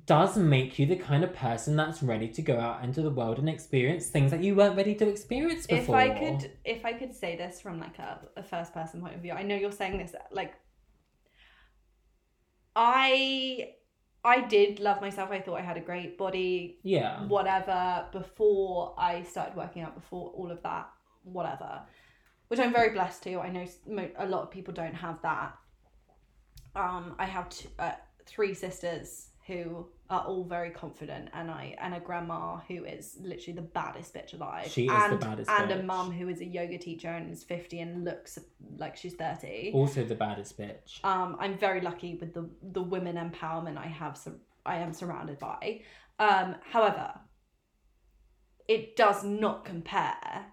[0.05, 3.39] does make you the kind of person that's ready to go out into the world
[3.39, 6.01] and experience things that you weren't ready to experience before.
[6.01, 6.11] If.
[6.11, 9.23] I could, if I could say this from like a, a first person point of
[9.23, 10.55] view, I know you're saying this like.
[12.75, 13.71] I,
[14.25, 15.31] I did love myself.
[15.31, 17.23] I thought I had a great body, Yeah.
[17.27, 18.07] whatever.
[18.13, 20.91] Before I started working out, before all of that,
[21.23, 21.81] whatever,
[22.49, 23.41] which I'm very blessed to.
[23.41, 23.65] I know
[24.19, 25.55] a lot of people don't have that.
[26.75, 27.93] Um, I have t- uh,
[28.27, 33.55] three sisters who are all very confident, and I and a grandma who is literally
[33.55, 34.69] the baddest bitch alive.
[34.69, 37.45] She is the and, baddest And a mum who is a yoga teacher and is
[37.45, 38.39] fifty and looks
[38.77, 39.71] like she's thirty.
[39.75, 41.05] Also the baddest bitch.
[41.05, 44.17] Um, I'm very lucky with the the women empowerment I have.
[44.17, 45.83] Sur- I am surrounded by.
[46.19, 47.13] Um, however,
[48.69, 50.47] it does not compare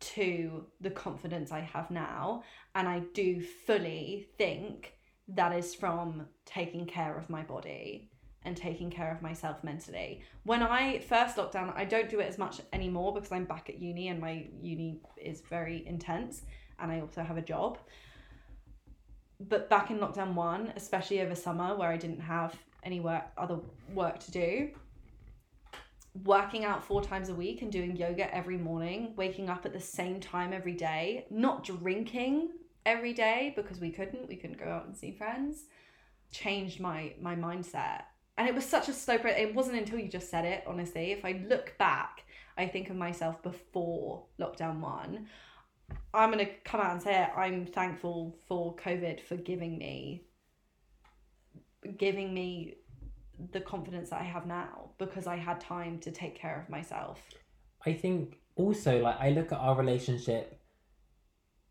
[0.00, 2.42] to the confidence I have now,
[2.74, 4.94] and I do fully think
[5.28, 8.10] that is from taking care of my body
[8.44, 10.22] and taking care of myself mentally.
[10.44, 13.70] When I first locked down, I don't do it as much anymore because I'm back
[13.70, 16.42] at uni and my uni is very intense,
[16.78, 17.78] and I also have a job
[19.40, 23.58] but back in lockdown one, especially over summer where I didn't have any work, other
[23.92, 24.70] work to do,
[26.24, 29.80] working out four times a week and doing yoga every morning, waking up at the
[29.80, 32.50] same time every day, not drinking
[32.86, 35.64] every day because we couldn't, we couldn't go out and see friends,
[36.30, 38.02] changed my my mindset.
[38.36, 39.40] And it was such a slow process.
[39.40, 41.12] It wasn't until you just said it, honestly.
[41.12, 42.24] If I look back,
[42.56, 45.28] I think of myself before lockdown one.
[46.12, 47.30] I'm gonna come out and say it.
[47.36, 50.24] I'm thankful for COVID for giving me
[51.98, 52.76] giving me
[53.52, 57.20] the confidence that I have now because I had time to take care of myself.
[57.84, 60.60] I think also like I look at our relationship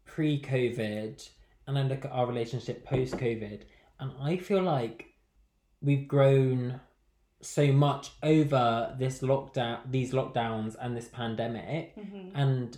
[0.06, 1.28] pre COVID
[1.68, 3.62] and I look at our relationship post COVID
[4.00, 5.13] and I feel like
[5.84, 6.80] we've grown
[7.42, 12.36] so much over this lockdown these lockdowns and this pandemic Mm-hmm.
[12.36, 12.78] and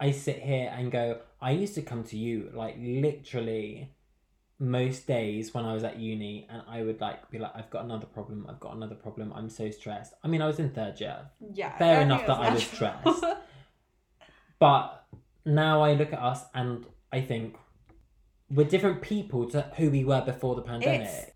[0.00, 3.94] I sit here and go I used to come to you like literally
[4.60, 7.84] most days when I was at uni and I would like be like I've got
[7.84, 11.00] another problem I've got another problem I'm so stressed I mean I was in third
[11.00, 11.18] year
[11.54, 11.76] Yeah.
[11.78, 13.24] Fair enough that I was stressed.
[14.58, 15.04] But
[15.44, 17.56] now I look at us and I think
[18.50, 21.00] we're different people to who we were before the pandemic.
[21.02, 21.30] It's-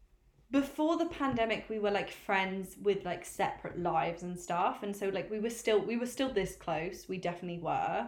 [0.53, 5.09] before the pandemic we were like friends with like separate lives and stuff and so
[5.09, 8.07] like we were still we were still this close we definitely were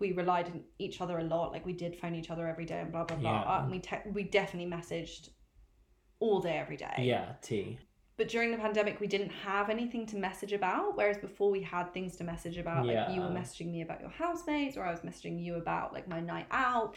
[0.00, 2.80] we relied on each other a lot like we did phone each other every day
[2.80, 3.62] and blah blah blah Yeah.
[3.62, 5.30] and we te- we definitely messaged
[6.18, 7.78] all day every day yeah, T.
[8.16, 11.92] but during the pandemic we didn't have anything to message about whereas before we had
[11.94, 15.00] things to message about like you were messaging me about your housemates or i was
[15.00, 16.96] messaging you about like my night out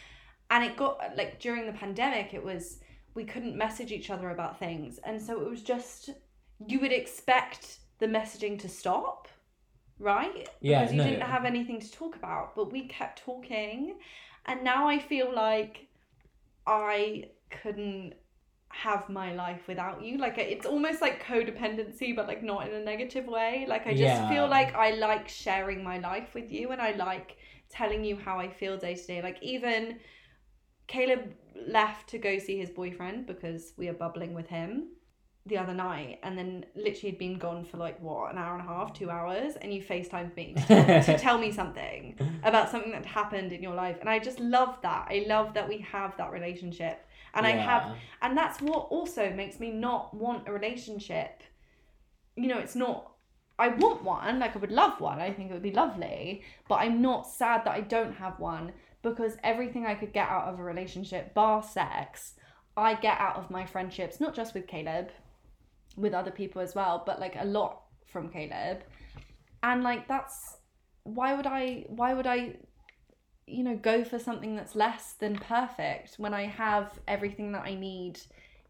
[0.50, 2.80] and it got like during the pandemic it was
[3.14, 4.98] we couldn't message each other about things.
[5.04, 6.10] And so it was just
[6.66, 9.28] you would expect the messaging to stop
[9.98, 10.48] right?
[10.60, 11.04] Yeah, because you no.
[11.04, 13.96] didn't have anything to talk about but we kept talking.
[14.46, 15.88] And now i feel like
[16.66, 18.14] i couldn't
[18.70, 20.18] have my life without you.
[20.18, 23.66] Like it's almost like codependency but like not in a negative way.
[23.68, 24.28] Like i just Yeah.
[24.28, 27.36] feel like i like sharing my life with you and i like
[27.70, 29.22] telling you how i feel day to day.
[29.22, 29.98] Like even
[30.88, 31.34] caleb
[31.66, 34.88] left to go see his boyfriend because we are bubbling with him
[35.48, 38.62] the other night and then literally had been gone for like what an hour and
[38.62, 42.92] a half two hours and you facetimed me to, to tell me something about something
[42.92, 45.06] that happened in your life and i just love that.
[45.10, 49.58] I love that we have that relationship and i have and that's what also makes
[49.58, 51.42] me not want a relationship.
[52.36, 53.12] You know it's not
[53.58, 56.76] i want one like i would love one i think it would be lovely but
[56.76, 58.72] i'm not sad that i don't have one
[59.02, 62.34] because everything i could get out of a relationship bar sex
[62.76, 65.08] i get out of my friendships not just with caleb
[65.96, 68.78] with other people as well but like a lot from caleb
[69.62, 70.56] and like that's
[71.04, 72.54] why would i why would i
[73.46, 77.74] you know go for something that's less than perfect when i have everything that i
[77.74, 78.20] need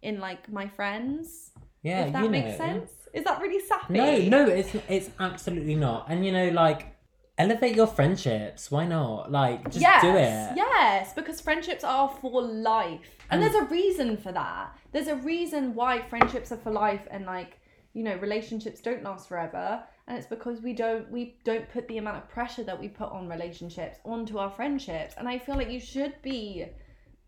[0.02, 1.50] in like my friends
[1.82, 2.56] Yeah, if that makes know.
[2.56, 6.06] sense is that really sappy No, no, it's it's absolutely not.
[6.08, 6.97] And you know, like
[7.38, 8.70] elevate your friendships.
[8.70, 9.30] Why not?
[9.30, 10.56] Like, just yes, do it.
[10.56, 13.16] Yes, because friendships are for life.
[13.30, 14.76] And, And- there's a reason for that.
[14.92, 17.60] There's a reason why friendships are for life and like,
[17.94, 19.82] you know, relationships don't last forever.
[20.06, 23.10] And it's because we don't we don't put the amount of pressure that we put
[23.10, 25.14] on relationships onto our friendships.
[25.18, 26.66] And I feel like you should be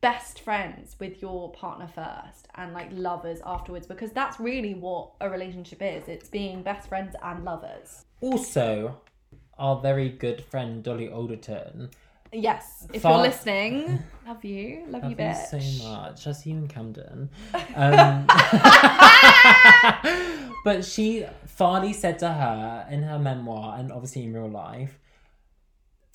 [0.01, 5.29] best friends with your partner first and like lovers afterwards because that's really what a
[5.29, 6.09] relationship is.
[6.09, 8.07] It's being best friends and lovers.
[8.23, 8.99] Also,
[9.61, 11.91] our very good friend Dolly Alderton.
[12.33, 15.81] Yes, if Far- you're listening, love you, love, Love you, you bitch.
[15.81, 16.27] so much.
[16.27, 17.31] I see you in Camden.
[17.77, 18.27] Um,
[20.65, 21.25] but she,
[21.59, 24.99] Farly said to her in her memoir and obviously in real life,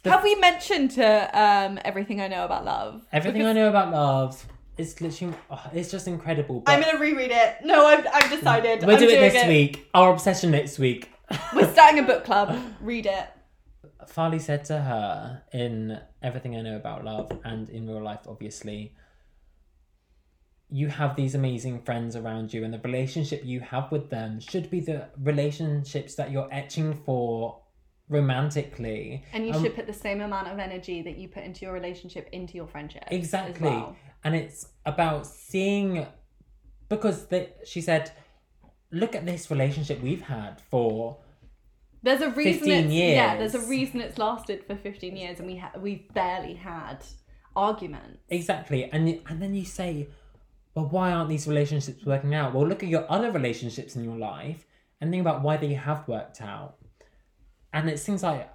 [0.06, 3.06] Have we mentioned to um, everything I know about love?
[3.12, 4.46] everything Because I know about love
[4.78, 6.62] is literally, oh, it's just incredible.
[6.62, 7.58] But I'm gonna reread it.
[7.64, 8.84] No, I've, I've decided.
[8.86, 9.88] we'll I'm do it this next week.
[9.94, 11.10] Our obsession next week.
[11.54, 12.56] We're starting a book club.
[12.82, 13.28] Read it.
[14.10, 18.94] Farly said to her in Everything I Know About Love and in real life, obviously,
[20.70, 24.70] you have these amazing friends around you, and the relationship you have with them should
[24.70, 27.62] be the relationships that you're etching for
[28.10, 29.24] romantically.
[29.34, 31.74] And you Um, should put the same amount of energy that you put into your
[31.74, 33.04] relationship into your friendship.
[33.10, 33.70] Exactly.
[33.70, 33.96] Well.
[34.24, 36.08] And it's about seeing,
[36.90, 38.12] because they, she said,
[38.92, 41.18] look at this relationship we've had for
[42.06, 42.60] There's a reason.
[42.60, 46.08] 15 it's, Yeah, there's a reason it's lasted for 15 years, and we ha- we've
[46.14, 47.00] barely had
[47.56, 48.20] arguments.
[48.30, 50.08] Exactly, and and then you say,
[50.76, 52.54] well, why aren't these relationships working out?
[52.54, 54.66] Well, look at your other relationships in your life
[55.00, 56.76] and think about why they have worked out.
[57.74, 58.50] And it seems like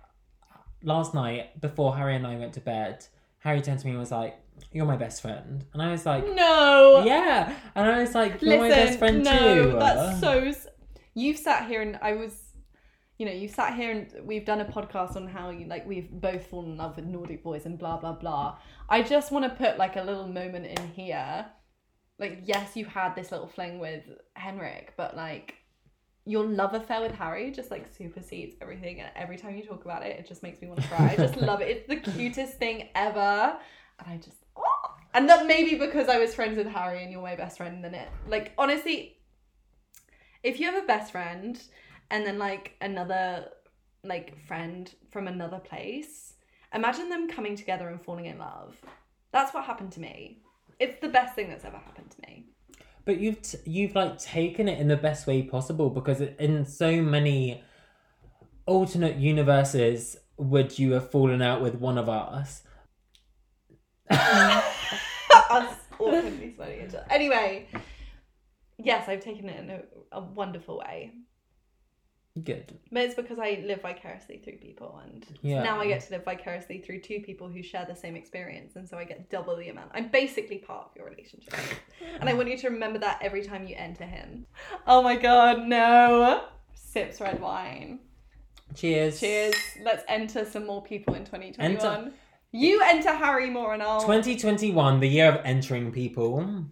[0.82, 3.06] last night before Harry and I went to bed,
[3.38, 4.38] Harry turned to me and was like,
[4.70, 7.02] "You're my best friend," and I was like, No.
[7.04, 10.52] "Yeah," and I was like, "You're Listen, my best friend no, too." that's so.
[11.14, 12.34] You've sat here and I was,
[13.20, 16.10] you know, you've sat here and we've done a podcast on how you like we've
[16.10, 18.56] both fallen in love with Nordic boys and blah blah blah.
[18.88, 21.44] I just want to put like a little moment in here,
[22.18, 25.56] like yes, you had this little fling with Henrik, but like
[26.24, 29.00] your love affair with Harry just like supersedes everything.
[29.00, 31.10] And every time you talk about it, it just makes me want to cry.
[31.12, 31.68] I just love it.
[31.68, 33.54] It's the cutest thing ever,
[33.98, 34.38] and I just.
[34.56, 34.62] Oh.
[35.12, 37.84] And that maybe because I was friends with Harry and you're my best friend, and
[37.84, 39.18] then it like honestly,
[40.42, 41.60] if you have a best friend
[42.10, 43.46] and then like another
[44.02, 46.34] like friend from another place,
[46.74, 48.76] imagine them coming together and falling in love.
[49.32, 50.42] That's what happened to me.
[50.78, 52.46] It's the best thing that's ever happened to me.
[53.04, 57.00] But you've t- you've like taken it in the best way possible because in so
[57.02, 57.62] many
[58.66, 62.62] alternate universes would you have fallen out with one of us.
[64.10, 67.06] Us awkwardly smiling at each other.
[67.10, 67.68] Anyway,
[68.78, 69.82] yes, I've taken it in a,
[70.12, 71.12] a wonderful way.
[72.44, 72.78] Good.
[72.92, 75.62] But it's because I live vicariously through people, and Yeah.
[75.64, 78.88] now I get to live vicariously through two people who share the same experience, and
[78.88, 79.90] so I get double the amount.
[79.94, 81.54] I'm basically part of your relationship,
[82.20, 84.46] and I want you to remember that every time you enter him.
[84.86, 86.44] Oh my god, no!
[86.72, 87.98] Sips red wine.
[88.76, 89.18] Cheers.
[89.18, 89.56] Cheers.
[89.82, 91.94] Let's enter some more people in 2021.
[91.94, 92.12] Enter-
[92.52, 94.00] You enter Harry more and I'll.
[94.00, 96.64] 2021, the year of entering people.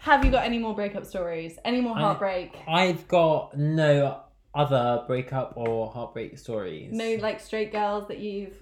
[0.00, 1.58] Have you got any more breakup stories?
[1.64, 2.56] Any more I- heartbreak?
[2.66, 4.22] I've got no
[4.58, 6.92] other breakup or heartbreak stories.
[6.92, 8.54] No, like straight girls that you've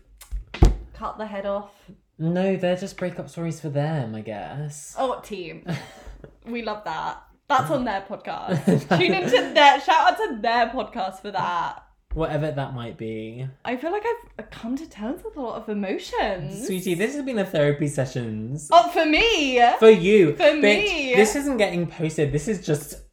[0.92, 1.72] cut the head off.
[2.18, 4.94] No, they're just breakup stories for them, I guess.
[4.99, 5.66] Oh, team.
[6.47, 7.22] we love that.
[7.49, 8.88] That's on their podcast.
[8.99, 11.82] Tune into their shout out to their podcast for that.
[12.12, 13.47] Whatever that might be.
[13.64, 14.05] I feel like
[14.38, 16.66] I've come to terms with a lot of emotions.
[16.66, 18.68] Sweetie, this has been a therapy sessions.
[18.72, 19.62] Oh, for me.
[19.78, 20.34] For you.
[20.34, 21.14] For Bitch, me.
[21.14, 22.32] This isn't getting posted.
[22.32, 23.05] This is just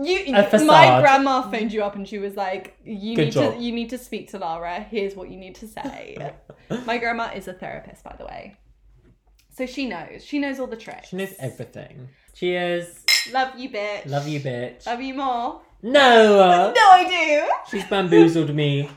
[0.00, 3.54] You, my grandma phoned you up and she was like, "You Good need job.
[3.54, 4.80] to, you need to speak to Lara.
[4.80, 6.32] Here's what you need to say."
[6.86, 8.56] my grandma is a therapist, by the way,
[9.56, 10.24] so she knows.
[10.24, 11.08] She knows all the tricks.
[11.08, 12.08] she knows everything.
[12.34, 13.04] Cheers.
[13.32, 14.06] Love you, bitch.
[14.06, 14.86] Love you, bitch.
[14.86, 15.60] Love you more.
[15.82, 16.72] No!
[16.74, 17.52] No, I do.
[17.70, 18.88] She's bamboozled me.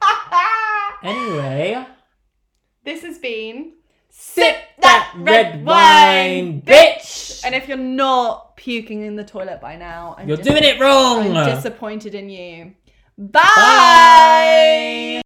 [1.02, 1.86] Anyway.
[2.84, 3.72] this has been
[4.10, 7.42] Sip that red wine, bitch!
[7.44, 10.80] And if you're not puking in the toilet by now, I'm You're dis- doing it
[10.80, 11.36] wrong!
[11.36, 12.74] I'm disappointed in you.
[13.16, 13.40] Bye.
[13.44, 15.22] Bye.